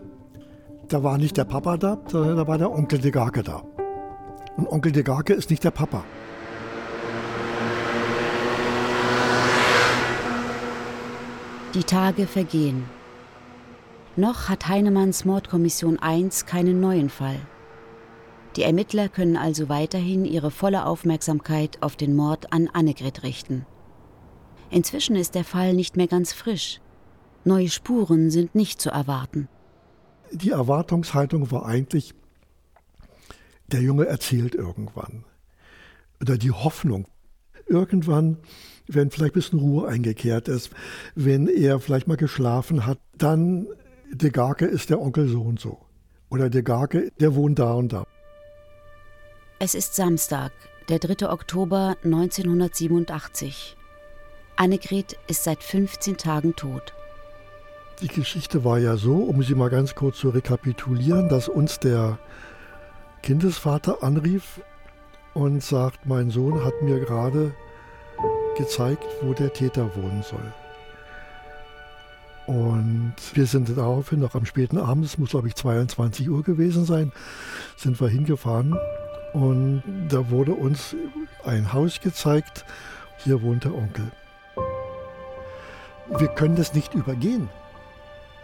da 0.87 1.01
war 1.01 1.17
nicht 1.17 1.37
der 1.37 1.45
Papa 1.45 1.77
da, 1.77 1.99
sondern 2.07 2.37
da 2.37 2.47
war 2.47 2.59
der 2.59 2.71
Onkel 2.71 2.99
de 2.99 3.09
Gake 3.09 3.41
da. 3.41 3.63
Und 4.59 4.67
Onkel 4.67 4.91
de 4.91 5.03
Garke 5.03 5.33
ist 5.33 5.49
nicht 5.51 5.63
der 5.63 5.71
Papa. 5.71 6.03
Die 11.73 11.83
Tage 11.85 12.27
vergehen. 12.27 12.83
Noch 14.17 14.49
hat 14.49 14.67
Heinemanns 14.67 15.23
Mordkommission 15.23 15.97
1 15.97 16.45
keinen 16.45 16.81
neuen 16.81 17.09
Fall. 17.09 17.37
Die 18.57 18.63
Ermittler 18.63 19.07
können 19.07 19.37
also 19.37 19.69
weiterhin 19.69 20.25
ihre 20.25 20.51
volle 20.51 20.85
Aufmerksamkeit 20.85 21.77
auf 21.81 21.95
den 21.95 22.13
Mord 22.13 22.51
an 22.51 22.67
Annegret 22.67 23.23
richten. 23.23 23.65
Inzwischen 24.69 25.15
ist 25.15 25.35
der 25.35 25.45
Fall 25.45 25.73
nicht 25.73 25.95
mehr 25.95 26.07
ganz 26.07 26.33
frisch. 26.33 26.81
Neue 27.45 27.69
Spuren 27.69 28.29
sind 28.29 28.55
nicht 28.55 28.81
zu 28.81 28.89
erwarten. 28.89 29.47
Die 30.33 30.49
Erwartungshaltung 30.49 31.49
war 31.49 31.65
eigentlich, 31.65 32.13
der 33.73 33.81
Junge 33.81 34.05
erzählt 34.05 34.55
irgendwann. 34.55 35.25
Oder 36.21 36.37
die 36.37 36.51
Hoffnung, 36.51 37.07
irgendwann, 37.67 38.37
wenn 38.87 39.11
vielleicht 39.11 39.33
ein 39.33 39.39
bisschen 39.39 39.59
Ruhe 39.59 39.87
eingekehrt 39.87 40.47
ist, 40.47 40.71
wenn 41.15 41.47
er 41.47 41.79
vielleicht 41.79 42.07
mal 42.07 42.17
geschlafen 42.17 42.85
hat, 42.85 42.99
dann 43.17 43.67
De 44.11 44.31
Garke 44.31 44.65
ist 44.65 44.89
der 44.89 44.99
Onkel 44.99 45.27
so 45.27 45.41
und 45.41 45.59
so. 45.59 45.79
Oder 46.29 46.49
De 46.49 46.63
Garke, 46.63 47.11
der 47.19 47.35
wohnt 47.35 47.59
da 47.59 47.73
und 47.73 47.93
da. 47.93 48.05
Es 49.59 49.75
ist 49.75 49.95
Samstag, 49.95 50.51
der 50.89 50.99
3. 50.99 51.29
Oktober 51.29 51.95
1987. 52.03 53.77
Annegret 54.55 55.17
ist 55.27 55.43
seit 55.43 55.63
15 55.63 56.17
Tagen 56.17 56.55
tot. 56.55 56.93
Die 58.01 58.07
Geschichte 58.07 58.63
war 58.63 58.79
ja 58.79 58.95
so, 58.97 59.17
um 59.17 59.43
sie 59.43 59.55
mal 59.55 59.69
ganz 59.69 59.93
kurz 59.93 60.17
zu 60.17 60.29
rekapitulieren, 60.29 61.29
dass 61.29 61.49
uns 61.49 61.79
der 61.79 62.17
Kindesvater 63.21 64.03
anrief 64.03 64.61
und 65.33 65.63
sagt, 65.63 66.05
mein 66.05 66.31
Sohn 66.31 66.63
hat 66.63 66.81
mir 66.81 66.99
gerade 66.99 67.53
gezeigt, 68.57 69.05
wo 69.21 69.33
der 69.33 69.53
Täter 69.53 69.95
wohnen 69.95 70.23
soll. 70.23 70.53
Und 72.47 73.13
wir 73.33 73.45
sind 73.45 73.69
daraufhin 73.77 74.19
noch 74.19 74.33
am 74.33 74.45
späten 74.45 74.79
Abend, 74.79 75.05
es 75.05 75.17
muss 75.17 75.29
glaube 75.29 75.47
ich 75.47 75.55
22 75.55 76.29
Uhr 76.29 76.43
gewesen 76.43 76.83
sein, 76.83 77.11
sind 77.77 78.01
wir 78.01 78.09
hingefahren 78.09 78.75
und 79.33 79.83
da 80.09 80.31
wurde 80.31 80.53
uns 80.53 80.95
ein 81.45 81.71
Haus 81.73 82.01
gezeigt, 82.01 82.65
hier 83.23 83.43
wohnt 83.43 83.65
der 83.65 83.75
Onkel. 83.75 84.11
Wir 86.17 86.27
können 86.29 86.55
das 86.55 86.73
nicht 86.73 86.95
übergehen. 86.95 87.49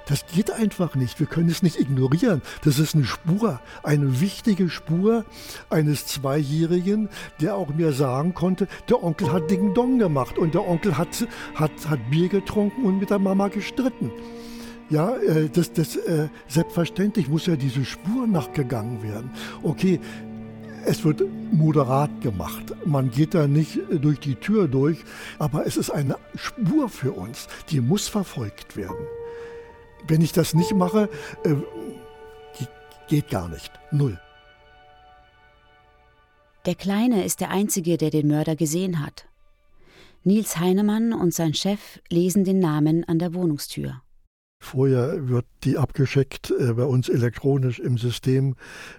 Das 0.07 0.25
geht 0.27 0.51
einfach 0.51 0.95
nicht. 0.95 1.19
Wir 1.19 1.27
können 1.27 1.49
es 1.49 1.63
nicht 1.63 1.79
ignorieren. 1.79 2.41
Das 2.63 2.79
ist 2.79 2.95
eine 2.95 3.05
Spur, 3.05 3.59
eine 3.83 4.21
wichtige 4.21 4.69
Spur 4.69 5.25
eines 5.69 6.05
Zweijährigen, 6.05 7.09
der 7.41 7.55
auch 7.55 7.69
mir 7.73 7.91
sagen 7.91 8.33
konnte, 8.33 8.67
der 8.89 9.03
Onkel 9.03 9.31
hat 9.31 9.49
Ding 9.49 9.73
Dong 9.73 9.97
gemacht 9.99 10.37
und 10.37 10.53
der 10.53 10.67
Onkel 10.67 10.97
hat, 10.97 11.27
hat, 11.55 11.71
hat 11.89 11.99
Bier 12.09 12.29
getrunken 12.29 12.85
und 12.85 12.99
mit 12.99 13.09
der 13.09 13.19
Mama 13.19 13.47
gestritten. 13.47 14.11
Ja, 14.89 15.15
äh, 15.17 15.49
das, 15.49 15.73
das, 15.73 15.95
äh, 15.95 16.29
selbstverständlich 16.47 17.27
muss 17.27 17.47
ja 17.47 17.55
diese 17.55 17.83
Spur 17.85 18.27
nachgegangen 18.27 19.01
werden. 19.01 19.31
Okay, 19.63 19.99
es 20.85 21.03
wird 21.03 21.23
moderat 21.51 22.21
gemacht. 22.21 22.75
Man 22.85 23.09
geht 23.09 23.33
da 23.33 23.47
nicht 23.47 23.79
durch 23.89 24.19
die 24.19 24.35
Tür 24.35 24.67
durch, 24.67 25.03
aber 25.39 25.65
es 25.65 25.77
ist 25.77 25.89
eine 25.89 26.17
Spur 26.35 26.89
für 26.89 27.13
uns, 27.13 27.47
die 27.69 27.81
muss 27.81 28.07
verfolgt 28.07 28.77
werden. 28.77 29.07
Wenn 30.07 30.21
ich 30.21 30.31
das 30.31 30.53
nicht 30.53 30.73
mache, 30.73 31.09
äh, 31.43 31.55
geht 33.07 33.29
gar 33.29 33.49
nicht. 33.49 33.71
Null. 33.91 34.19
Der 36.65 36.75
Kleine 36.75 37.23
ist 37.23 37.41
der 37.41 37.51
Einzige, 37.51 37.97
der 37.97 38.09
den 38.09 38.27
Mörder 38.27 38.55
gesehen 38.55 39.05
hat. 39.05 39.27
Nils 40.23 40.57
Heinemann 40.57 41.13
und 41.13 41.33
sein 41.33 41.53
Chef 41.53 41.99
lesen 42.09 42.43
den 42.43 42.57
Namen 42.57 43.03
an 43.03 43.19
der 43.19 43.35
Wohnungstür. 43.35 44.01
Vorher 44.59 45.29
wird 45.29 45.45
die 45.63 45.77
abgeschickt 45.77 46.51
äh, 46.57 46.73
bei 46.73 46.85
uns 46.85 47.07
elektronisch 47.07 47.77
im 47.77 47.99
System. 47.99 48.55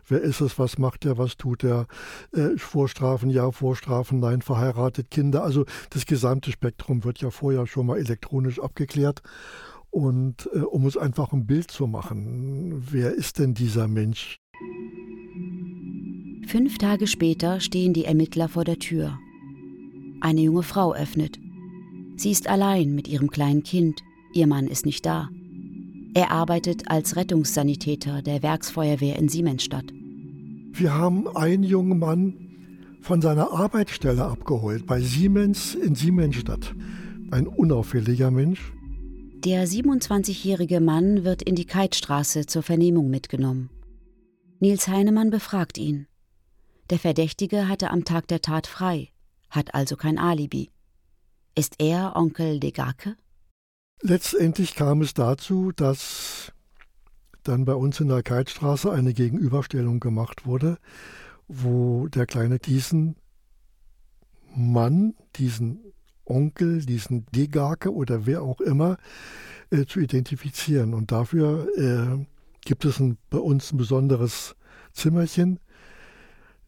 Wer 0.07 0.21
ist 0.21 0.41
es, 0.41 0.61
was 0.61 0.79
macht 0.79 1.05
er, 1.05 1.19
was 1.19 1.37
tut 1.37 1.65
er? 1.65 1.89
Äh, 2.33 2.57
Vorstrafen, 2.57 3.31
ja, 3.31 3.51
Vorstrafen, 3.51 4.21
nein, 4.21 4.43
verheiratet, 4.43 5.11
Kinder. 5.11 5.43
Also 5.43 5.65
das 5.91 6.07
gesamte 6.07 6.53
Spektrum 6.53 7.03
wird 7.03 7.21
ja 7.21 7.31
vorher 7.31 7.67
schon 7.67 7.87
mal 7.87 7.99
elektronisch 7.99 8.61
abgeklärt. 8.61 9.23
Und 9.97 10.51
äh, 10.53 10.59
um 10.59 10.85
uns 10.85 10.99
einfach 10.99 11.33
ein 11.33 11.47
Bild 11.47 11.71
zu 11.71 11.87
machen, 11.87 12.85
wer 12.91 13.15
ist 13.15 13.39
denn 13.39 13.55
dieser 13.55 13.89
Mensch? 13.89 14.39
Fünf 16.47 16.77
Tage 16.77 17.07
später 17.07 17.61
stehen 17.61 17.95
die 17.95 18.05
Ermittler 18.05 18.51
vor 18.51 18.65
der 18.65 18.79
Tür. 18.79 19.19
Eine 20.21 20.43
junge 20.43 20.65
Frau 20.65 20.93
öffnet. 20.93 21.39
Sie 22.17 22.31
ist 22.31 22.47
allein 22.47 22.95
mit 22.95 23.09
ihrem 23.09 23.31
kleinen 23.31 23.63
Kind. 23.63 24.03
Ihr 24.35 24.47
Mann 24.47 24.67
ist 24.67 24.85
nicht 24.85 25.07
da. 25.07 25.31
Er 26.13 26.31
arbeitet 26.31 26.91
als 26.91 27.17
Rettungssanitäter 27.17 28.21
der 28.21 28.43
Werksfeuerwehr 28.43 29.17
in 29.17 29.31
Siemensstadt. 29.31 29.95
Wir 30.73 30.93
haben 30.93 31.27
einen 31.35 31.63
jungen 31.63 31.99
Mann 31.99 32.35
von 33.01 33.23
seiner 33.23 33.51
Arbeitsstelle 33.51 34.27
abgeholt 34.27 34.87
bei 34.87 35.01
Siemens 35.01 35.75
in 35.75 35.95
Siemensstadt. 35.95 36.75
Ein 37.31 37.47
unauffälliger 37.47 38.31
Mensch, 38.31 38.76
der 39.47 39.65
27-jährige 39.69 40.81
Mann 40.81 41.23
wird 41.23 41.41
in 41.41 41.55
die 41.55 41.67
Keitstraße 41.67 42.47
zur 42.47 42.65
Vernehmung 42.65 43.11
mitgenommen. 43.11 43.71
Nils 44.59 44.89
Heinemann 44.89 45.31
befragt 45.31 45.79
ihn. 45.79 46.09
Der 46.91 46.99
Verdächtige 46.99 47.69
hatte 47.69 47.91
am 47.91 48.05
Tag 48.05 48.27
der 48.27 48.41
Tat 48.41 48.67
frei, 48.67 49.13
hat 49.49 49.73
also 49.73 49.95
kein 49.95 50.19
Alibi. 50.19 50.73
Ist 51.55 51.77
er 51.79 52.17
Onkel 52.17 52.59
de 52.59 52.73
Gacke? 52.73 53.15
Letztendlich 54.03 54.75
kam 54.75 55.01
es 55.01 55.15
dazu, 55.15 55.71
dass 55.71 56.53
dann 57.45 57.65
bei 57.65 57.75
uns 57.75 58.01
in 58.01 58.09
der 58.09 58.25
Keitstraße 58.25 58.91
eine 58.91 59.15
Gegenüberstellung 59.15 60.01
gemacht 60.01 60.45
wurde, 60.45 60.77
wo 61.47 62.09
der 62.09 62.27
kleine 62.27 62.59
diesen 62.59 63.15
Mann, 64.57 65.15
diesen 65.37 65.93
Onkel, 66.27 66.85
diesen 66.85 67.27
Degake 67.35 67.93
oder 67.93 68.27
wer 68.27 68.43
auch 68.43 68.61
immer 68.61 68.99
äh, 69.71 69.87
zu 69.87 70.01
identifizieren. 70.01 70.95
Und 70.95 71.13
dafür 71.13 71.69
äh, 71.77 72.25
gibt 72.65 72.85
es 72.85 73.01
ein, 73.01 73.17
bei 73.31 73.39
uns 73.39 73.73
ein 73.73 73.79
besonderes 73.79 74.57
Zimmerchen 74.93 75.61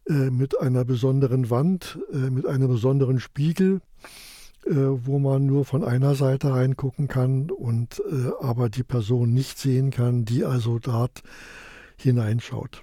äh, 0.07 0.29
mit 0.31 0.59
einer 0.59 0.85
besonderen 0.85 1.49
Wand, 1.49 1.99
äh, 2.11 2.29
mit 2.29 2.45
einem 2.45 2.67
besonderen 2.67 3.19
Spiegel, 3.19 3.81
äh, 4.65 4.73
wo 4.73 5.19
man 5.19 5.45
nur 5.45 5.65
von 5.65 5.83
einer 5.83 6.15
Seite 6.15 6.51
reingucken 6.51 7.07
kann 7.07 7.51
und 7.51 8.01
äh, 8.11 8.31
aber 8.41 8.69
die 8.69 8.83
Person 8.83 9.33
nicht 9.33 9.57
sehen 9.57 9.91
kann, 9.91 10.25
die 10.25 10.45
also 10.45 10.79
dort 10.79 11.21
hineinschaut. 11.97 12.81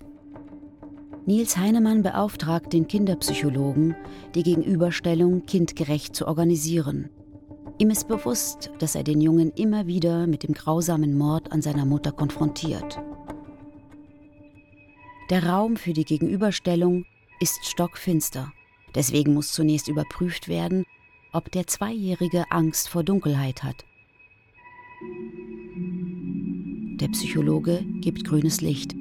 Nils 1.28 1.56
Heinemann 1.56 2.04
beauftragt 2.04 2.72
den 2.72 2.86
Kinderpsychologen, 2.86 3.96
die 4.36 4.44
Gegenüberstellung 4.44 5.44
kindgerecht 5.44 6.14
zu 6.14 6.28
organisieren. 6.28 7.10
Ihm 7.78 7.90
ist 7.90 8.06
bewusst, 8.06 8.70
dass 8.78 8.94
er 8.94 9.02
den 9.02 9.20
Jungen 9.20 9.50
immer 9.50 9.88
wieder 9.88 10.28
mit 10.28 10.44
dem 10.44 10.54
grausamen 10.54 11.18
Mord 11.18 11.50
an 11.50 11.62
seiner 11.62 11.84
Mutter 11.84 12.12
konfrontiert. 12.12 13.02
Der 15.28 15.44
Raum 15.48 15.76
für 15.76 15.94
die 15.94 16.04
Gegenüberstellung 16.04 17.04
ist 17.40 17.66
stockfinster. 17.66 18.52
Deswegen 18.94 19.34
muss 19.34 19.50
zunächst 19.50 19.88
überprüft 19.88 20.46
werden, 20.46 20.84
ob 21.32 21.50
der 21.50 21.66
Zweijährige 21.66 22.44
Angst 22.50 22.88
vor 22.88 23.02
Dunkelheit 23.02 23.64
hat. 23.64 23.84
Der 27.00 27.08
Psychologe 27.08 27.84
gibt 28.00 28.24
grünes 28.24 28.60
Licht. 28.60 28.94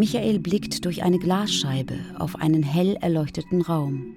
Michael 0.00 0.38
blickt 0.38 0.86
durch 0.86 1.02
eine 1.02 1.18
Glasscheibe 1.18 1.98
auf 2.18 2.34
einen 2.36 2.62
hell 2.62 2.96
erleuchteten 3.02 3.60
Raum. 3.60 4.16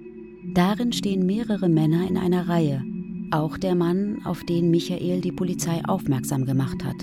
Darin 0.54 0.94
stehen 0.94 1.26
mehrere 1.26 1.68
Männer 1.68 2.08
in 2.08 2.16
einer 2.16 2.48
Reihe, 2.48 2.82
auch 3.30 3.58
der 3.58 3.74
Mann, 3.74 4.24
auf 4.24 4.44
den 4.44 4.70
Michael 4.70 5.20
die 5.20 5.30
Polizei 5.30 5.82
aufmerksam 5.84 6.46
gemacht 6.46 6.82
hat. 6.82 6.96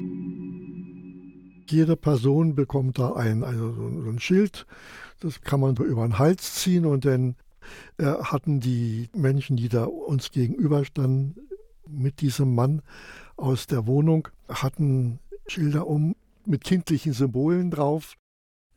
Jede 1.70 1.96
Person 1.96 2.56
bekommt 2.56 2.98
da 2.98 3.13
ein, 3.13 3.44
also 3.44 3.72
so 3.72 4.10
ein 4.10 4.20
Schild, 4.20 4.65
das 5.20 5.41
kann 5.41 5.60
man 5.60 5.76
so 5.76 5.84
über 5.84 6.02
den 6.02 6.17
Hals 6.17 6.56
ziehen 6.56 6.88
und 6.88 7.06
dann 7.06 7.36
äh, 8.00 8.06
hatten 8.06 8.62
die 8.62 9.10
Menschen, 9.15 9.58
die 9.58 9.70
da 9.70 9.84
uns 9.84 10.32
gegenüberstanden, 10.32 11.36
mit 11.88 12.20
diesem 12.20 12.56
Mann 12.56 12.82
aus 13.38 13.67
der 13.67 13.86
Wohnung, 13.86 14.28
hatten 14.50 15.20
Schilder 15.46 15.86
um 15.86 16.15
mit 16.48 16.63
kindlichen 16.63 17.13
Symbolen 17.13 17.70
drauf. 17.70 18.17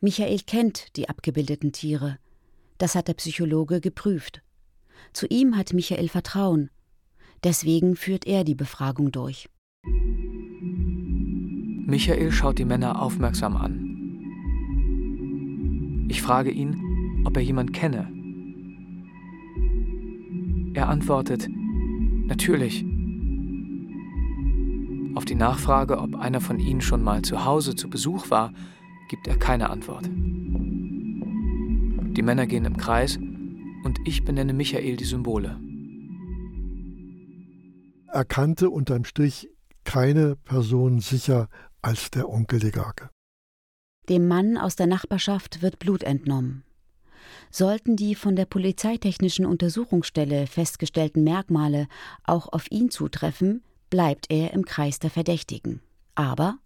Michael 0.01 0.39
kennt 0.45 0.95
die 0.97 1.09
abgebildeten 1.09 1.71
Tiere. 1.71 2.17
Das 2.77 2.95
hat 2.95 3.07
der 3.07 3.13
Psychologe 3.13 3.79
geprüft. 3.79 4.41
Zu 5.13 5.27
ihm 5.27 5.55
hat 5.55 5.73
Michael 5.73 6.09
Vertrauen. 6.09 6.69
Deswegen 7.43 7.95
führt 7.95 8.27
er 8.27 8.43
die 8.43 8.55
Befragung 8.55 9.11
durch. 9.11 9.49
Michael 11.87 12.31
schaut 12.31 12.57
die 12.57 12.65
Männer 12.65 13.01
aufmerksam 13.01 13.55
an. 13.55 13.85
Ich 16.09 16.21
frage 16.21 16.51
ihn, 16.51 17.23
ob 17.25 17.37
er 17.37 17.43
jemand 17.43 17.73
kenne. 17.73 18.11
Er 20.73 20.89
antwortet, 20.89 21.47
natürlich. 22.27 22.83
Auf 25.15 25.23
die 25.23 25.35
Nachfrage, 25.35 25.99
ob 25.99 26.15
einer 26.15 26.41
von 26.41 26.59
ihnen 26.59 26.81
schon 26.81 27.01
mal 27.01 27.21
zu 27.21 27.45
Hause 27.45 27.75
zu 27.75 27.89
Besuch 27.89 28.29
war, 28.29 28.51
gibt 29.09 29.27
er 29.27 29.37
keine 29.37 29.69
Antwort. 29.69 30.05
Die 32.15 32.21
Männer 32.21 32.47
gehen 32.47 32.65
im 32.65 32.77
Kreis 32.77 33.17
und 33.83 33.99
ich 34.05 34.23
benenne 34.23 34.53
Michael 34.53 34.95
die 34.97 35.05
Symbole. 35.05 35.59
erkannte 38.15 38.69
unterm 38.69 39.03
Strich 39.03 39.49
keine 39.83 40.35
Person 40.37 40.99
sicher 41.01 41.49
als 41.81 42.09
der 42.11 42.29
Onkel 42.29 42.59
Degarke. 42.59 43.09
Dem 44.09 44.27
Mann 44.27 44.57
aus 44.57 44.75
der 44.75 44.87
Nachbarschaft 44.87 45.61
wird 45.61 45.79
Blut 45.79 46.03
entnommen. 46.03 46.63
Sollten 47.51 47.95
die 47.95 48.15
von 48.15 48.35
der 48.35 48.45
Polizeitechnischen 48.45 49.45
Untersuchungsstelle 49.45 50.47
festgestellten 50.47 51.23
Merkmale 51.23 51.87
auch 52.23 52.47
auf 52.51 52.71
ihn 52.71 52.89
zutreffen, 52.89 53.63
bleibt 53.89 54.27
er 54.29 54.53
im 54.53 54.65
Kreis 54.65 54.99
der 54.99 55.09
Verdächtigen. 55.09 55.81
Aber 56.15 56.57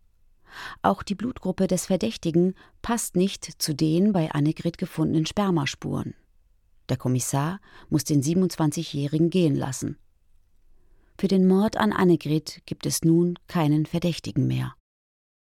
auch 0.82 1.04
die 1.04 1.16
Blutgruppe 1.16 1.68
des 1.68 1.88
Verdächtigen 1.88 2.56
passt 2.82 3.16
nicht 3.16 3.62
zu 3.62 3.74
den 3.74 4.14
bei 4.14 4.32
Annegret 4.32 4.78
gefundenen 4.78 5.26
Spermaspuren. 5.26 6.14
Der 6.90 6.98
Kommissar 6.98 7.60
muss 7.90 8.04
den 8.04 8.22
27-Jährigen 8.22 9.30
gehen 9.30 9.56
lassen. 9.56 9.98
Für 11.20 11.28
den 11.28 11.48
Mord 11.48 11.78
an 11.78 11.92
Annegret 11.92 12.62
gibt 12.66 12.86
es 12.86 13.04
nun 13.04 13.38
keinen 13.48 13.86
Verdächtigen 13.86 14.48
mehr. 14.48 14.74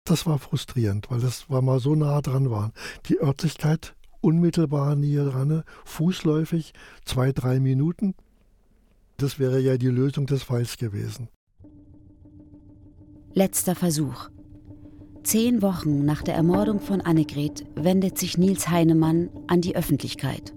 Das 0.06 0.26
war 0.26 0.38
frustrierend, 0.38 1.10
weil 1.10 1.20
das 1.20 1.50
war 1.50 1.62
mal 1.62 1.80
so 1.80 1.96
nah 1.96 2.22
dran 2.22 2.52
waren. 2.52 2.74
Die 3.08 3.20
Örtlichkeit 3.20 3.96
unmittelbar 4.22 4.96
näher 4.96 5.26
dran, 5.26 5.64
fußläufig, 5.86 6.74
zwei, 7.06 7.32
drei 7.32 7.60
Minuten. 7.60 8.16
Das 9.18 9.40
wäre 9.40 9.60
ja 9.60 9.78
die 9.78 9.88
Lösung 9.88 10.26
des 10.26 10.44
Falls 10.44 10.78
gewesen. 10.78 11.30
Letzter 13.34 13.76
Versuch. 13.76 14.30
Zehn 15.24 15.62
Wochen 15.62 16.04
nach 16.04 16.22
der 16.22 16.36
Ermordung 16.36 16.82
von 16.82 17.00
Annegret 17.00 17.64
wendet 17.76 18.18
sich 18.18 18.38
Nils 18.38 18.70
Heinemann 18.70 19.30
an 19.48 19.62
die 19.62 19.74
Öffentlichkeit. 19.76 20.54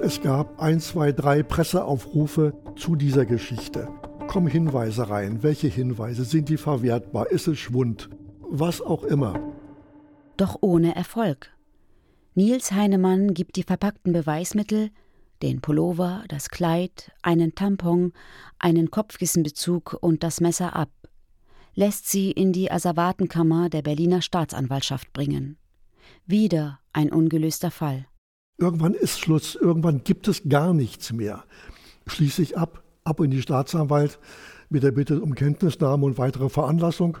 Es 0.00 0.22
gab 0.22 0.58
ein, 0.58 0.80
zwei, 0.80 1.12
drei 1.12 1.42
Presseaufrufe 1.42 2.54
zu 2.76 2.96
dieser 2.96 3.26
Geschichte. 3.26 3.88
Kommen 4.26 4.46
Hinweise 4.46 5.10
rein. 5.10 5.42
Welche 5.42 5.68
Hinweise? 5.68 6.24
Sind 6.24 6.48
die 6.48 6.56
verwertbar? 6.56 7.30
Ist 7.30 7.46
es 7.46 7.58
Schwund? 7.58 8.08
Was 8.40 8.80
auch 8.80 9.04
immer. 9.04 9.38
Doch 10.38 10.56
ohne 10.62 10.96
Erfolg. 10.96 11.50
Nils 12.34 12.72
Heinemann 12.72 13.34
gibt 13.34 13.56
die 13.56 13.62
verpackten 13.64 14.14
Beweismittel, 14.14 14.90
den 15.42 15.60
Pullover, 15.60 16.24
das 16.28 16.48
Kleid, 16.48 17.12
einen 17.22 17.54
Tampon, 17.54 18.12
einen 18.58 18.90
Kopfkissenbezug 18.90 19.96
und 20.00 20.22
das 20.22 20.40
Messer 20.40 20.74
ab 20.74 20.88
lässt 21.76 22.08
sie 22.08 22.32
in 22.32 22.52
die 22.52 22.70
Asservatenkammer 22.70 23.68
der 23.68 23.82
Berliner 23.82 24.22
Staatsanwaltschaft 24.22 25.12
bringen. 25.12 25.58
Wieder 26.26 26.80
ein 26.92 27.12
ungelöster 27.12 27.70
Fall. 27.70 28.06
Irgendwann 28.58 28.94
ist 28.94 29.20
Schluss, 29.20 29.54
irgendwann 29.54 30.02
gibt 30.02 30.26
es 30.26 30.48
gar 30.48 30.72
nichts 30.72 31.12
mehr. 31.12 31.44
Schließe 32.06 32.42
ich 32.42 32.56
ab, 32.56 32.82
ab 33.04 33.20
in 33.20 33.30
die 33.30 33.42
Staatsanwalt 33.42 34.18
mit 34.70 34.82
der 34.82 34.92
Bitte 34.92 35.20
um 35.20 35.34
Kenntnisnahme 35.34 36.06
und 36.06 36.18
weitere 36.18 36.48
Veranlassung. 36.48 37.18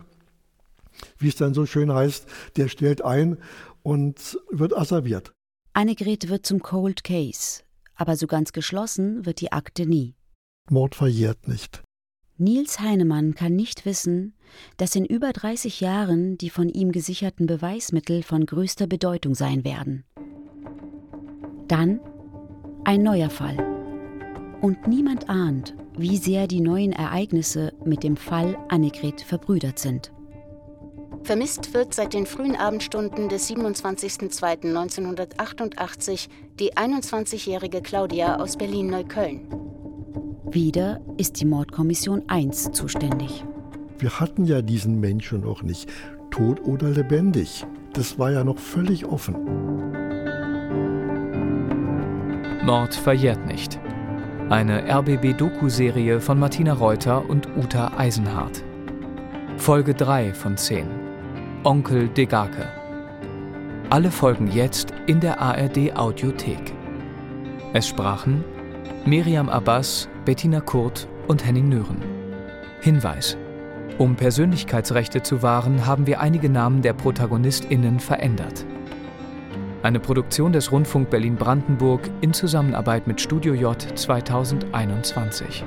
Wie 1.18 1.28
es 1.28 1.36
dann 1.36 1.52
so 1.52 1.66
schön 1.66 1.92
heißt, 1.92 2.26
der 2.56 2.68
stellt 2.68 3.02
ein 3.02 3.36
und 3.82 4.38
wird 4.50 4.74
asserviert. 4.74 5.32
Annegret 5.74 6.30
wird 6.30 6.46
zum 6.46 6.62
Cold 6.62 7.04
Case, 7.04 7.62
aber 7.94 8.16
so 8.16 8.26
ganz 8.26 8.52
geschlossen 8.52 9.26
wird 9.26 9.42
die 9.42 9.52
Akte 9.52 9.84
nie. 9.86 10.14
Mord 10.70 10.94
verjährt 10.94 11.46
nicht. 11.46 11.82
Nils 12.38 12.80
Heinemann 12.80 13.34
kann 13.34 13.56
nicht 13.56 13.86
wissen, 13.86 14.34
dass 14.76 14.94
in 14.94 15.06
über 15.06 15.32
30 15.32 15.80
Jahren 15.80 16.36
die 16.36 16.50
von 16.50 16.68
ihm 16.68 16.92
gesicherten 16.92 17.46
Beweismittel 17.46 18.22
von 18.22 18.44
größter 18.44 18.86
Bedeutung 18.86 19.34
sein 19.34 19.64
werden. 19.64 20.04
Dann 21.66 21.98
ein 22.84 23.02
neuer 23.02 23.30
Fall. 23.30 23.56
Und 24.60 24.86
niemand 24.86 25.30
ahnt, 25.30 25.74
wie 25.96 26.18
sehr 26.18 26.46
die 26.46 26.60
neuen 26.60 26.92
Ereignisse 26.92 27.72
mit 27.84 28.02
dem 28.02 28.18
Fall 28.18 28.58
Annegret 28.68 29.22
verbrüdert 29.22 29.78
sind. 29.78 30.12
Vermisst 31.22 31.72
wird 31.74 31.94
seit 31.94 32.12
den 32.12 32.26
frühen 32.26 32.54
Abendstunden 32.54 33.30
des 33.30 33.50
27.02.1988 33.50 36.28
die 36.60 36.74
21-jährige 36.74 37.80
Claudia 37.80 38.36
aus 38.36 38.56
Berlin-Neukölln. 38.56 39.75
Wieder 40.50 41.00
ist 41.16 41.40
die 41.40 41.44
Mordkommission 41.44 42.22
1 42.28 42.70
zuständig. 42.70 43.44
Wir 43.98 44.20
hatten 44.20 44.44
ja 44.44 44.62
diesen 44.62 45.00
Menschen 45.00 45.40
noch 45.40 45.64
nicht, 45.64 45.90
tot 46.30 46.60
oder 46.64 46.88
lebendig. 46.88 47.66
Das 47.94 48.16
war 48.18 48.30
ja 48.30 48.44
noch 48.44 48.58
völlig 48.58 49.04
offen. 49.06 49.34
Mord 52.64 52.94
verjährt 52.94 53.44
nicht. 53.46 53.80
Eine 54.48 54.88
RBB-Doku-Serie 54.88 56.20
von 56.20 56.38
Martina 56.38 56.74
Reuter 56.74 57.28
und 57.28 57.48
Uta 57.56 57.98
Eisenhardt. 57.98 58.62
Folge 59.56 59.94
3 59.94 60.32
von 60.32 60.56
10. 60.56 60.86
Onkel 61.64 62.08
Degake. 62.08 62.68
Alle 63.90 64.12
Folgen 64.12 64.48
jetzt 64.52 64.94
in 65.06 65.18
der 65.18 65.40
ARD 65.40 65.96
Audiothek. 65.96 66.72
Es 67.72 67.88
sprachen 67.88 68.44
Miriam 69.04 69.48
Abbas, 69.48 70.08
Bettina 70.24 70.60
Kurt 70.60 71.08
und 71.28 71.44
Henning 71.44 71.68
Nören. 71.68 72.02
Hinweis: 72.80 73.36
Um 73.98 74.16
Persönlichkeitsrechte 74.16 75.22
zu 75.22 75.42
wahren, 75.42 75.86
haben 75.86 76.06
wir 76.06 76.20
einige 76.20 76.48
Namen 76.48 76.82
der 76.82 76.92
ProtagonistInnen 76.92 78.00
verändert. 78.00 78.66
Eine 79.82 80.00
Produktion 80.00 80.52
des 80.52 80.72
Rundfunk 80.72 81.10
Berlin-Brandenburg 81.10 82.10
in 82.20 82.32
Zusammenarbeit 82.32 83.06
mit 83.06 83.20
Studio 83.20 83.54
J 83.54 83.80
2021. 83.94 85.64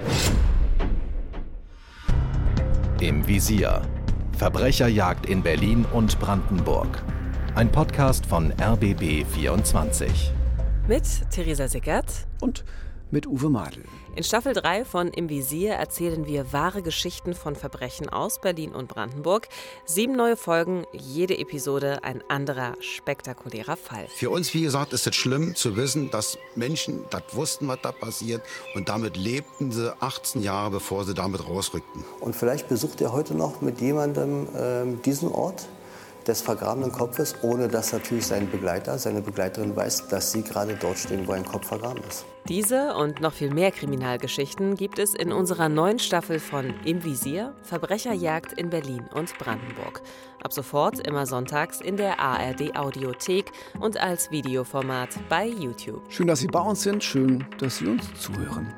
Im 3.00 3.26
Visier. 3.26 3.82
Verbrecherjagd 4.38 5.26
in 5.26 5.42
Berlin 5.42 5.86
und 5.94 6.20
Brandenburg. 6.20 7.02
Ein 7.56 7.72
Podcast 7.72 8.26
von 8.26 8.54
RBB 8.62 9.26
24. 9.26 10.34
Mit 10.88 11.04
Theresa 11.30 11.68
Sickert 11.68 12.28
und 12.42 12.66
mit 13.12 13.28
Uwe 13.28 13.50
Madel. 13.50 13.84
In 14.16 14.24
Staffel 14.24 14.54
3 14.54 14.86
von 14.86 15.08
Im 15.08 15.30
Visier 15.30 15.74
erzählen 15.74 16.26
wir 16.26 16.52
wahre 16.52 16.82
Geschichten 16.82 17.34
von 17.34 17.56
Verbrechen 17.56 18.10
aus 18.10 18.40
Berlin 18.42 18.72
und 18.72 18.88
Brandenburg. 18.88 19.48
Sieben 19.86 20.16
neue 20.16 20.36
Folgen, 20.36 20.86
jede 20.92 21.38
Episode 21.38 22.04
ein 22.04 22.24
anderer 22.28 22.74
spektakulärer 22.80 23.78
Fall. 23.78 24.08
Für 24.10 24.30
uns, 24.30 24.54
wie 24.54 24.62
gesagt, 24.62 24.94
ist 24.94 25.08
es 25.08 25.16
schlimm 25.16 25.56
zu 25.56 25.76
wissen, 25.76 26.12
dass 26.12 26.38
Menschen 26.56 27.06
das 27.10 27.24
wussten, 27.34 27.68
was 27.68 27.80
da 27.82 27.92
passiert. 27.92 28.42
Und 28.76 28.90
damit 28.90 29.18
lebten 29.18 29.72
sie 29.72 29.96
18 30.02 30.42
Jahre, 30.42 30.72
bevor 30.72 31.06
sie 31.06 31.14
damit 31.14 31.48
rausrückten. 31.48 32.04
Und 32.20 32.36
vielleicht 32.36 32.70
besucht 32.70 33.02
ihr 33.02 33.12
heute 33.12 33.36
noch 33.36 33.62
mit 33.62 33.82
jemandem 33.82 34.48
äh, 34.56 35.02
diesen 35.06 35.32
Ort? 35.32 35.68
Des 36.30 36.42
vergrabenen 36.42 36.92
Kopfes, 36.92 37.36
ohne 37.42 37.68
dass 37.68 37.92
natürlich 37.92 38.28
sein 38.28 38.50
Begleiter, 38.50 38.98
seine 38.98 39.22
Begleiterin 39.22 39.76
weiß, 39.76 40.08
dass 40.08 40.32
sie 40.32 40.44
gerade 40.44 40.76
dort 40.76 40.98
stehen, 40.98 41.28
wo 41.28 41.32
ein 41.32 41.44
Kopf 41.44 41.68
vergraben 41.68 42.02
ist. 42.08 42.24
Diese 42.48 42.96
und 42.96 43.20
noch 43.20 43.34
viel 43.34 43.54
mehr 43.54 43.72
Kriminalgeschichten 43.72 44.76
gibt 44.76 45.00
es 45.00 45.14
in 45.14 45.32
unserer 45.32 45.70
neuen 45.70 46.00
Staffel 46.00 46.40
von 46.40 46.74
Im 46.86 47.04
Visier, 47.04 47.54
Verbrecherjagd 47.64 48.54
in 48.54 48.70
Berlin 48.70 49.04
und 49.14 49.38
Brandenburg. 49.38 50.02
Ab 50.44 50.54
sofort 50.54 51.06
immer 51.06 51.26
sonntags 51.26 51.82
in 51.82 51.98
der 51.98 52.20
ARD 52.20 52.76
Audiothek 52.76 53.52
und 53.80 54.00
als 54.00 54.32
Videoformat 54.32 55.10
bei 55.30 55.48
YouTube. 55.48 56.02
Schön, 56.10 56.28
dass 56.28 56.40
Sie 56.40 56.48
bei 56.48 56.62
uns 56.62 56.82
sind, 56.84 57.04
schön, 57.04 57.46
dass 57.60 57.78
Sie 57.78 57.88
uns 57.88 58.04
zuhören. 58.20 58.74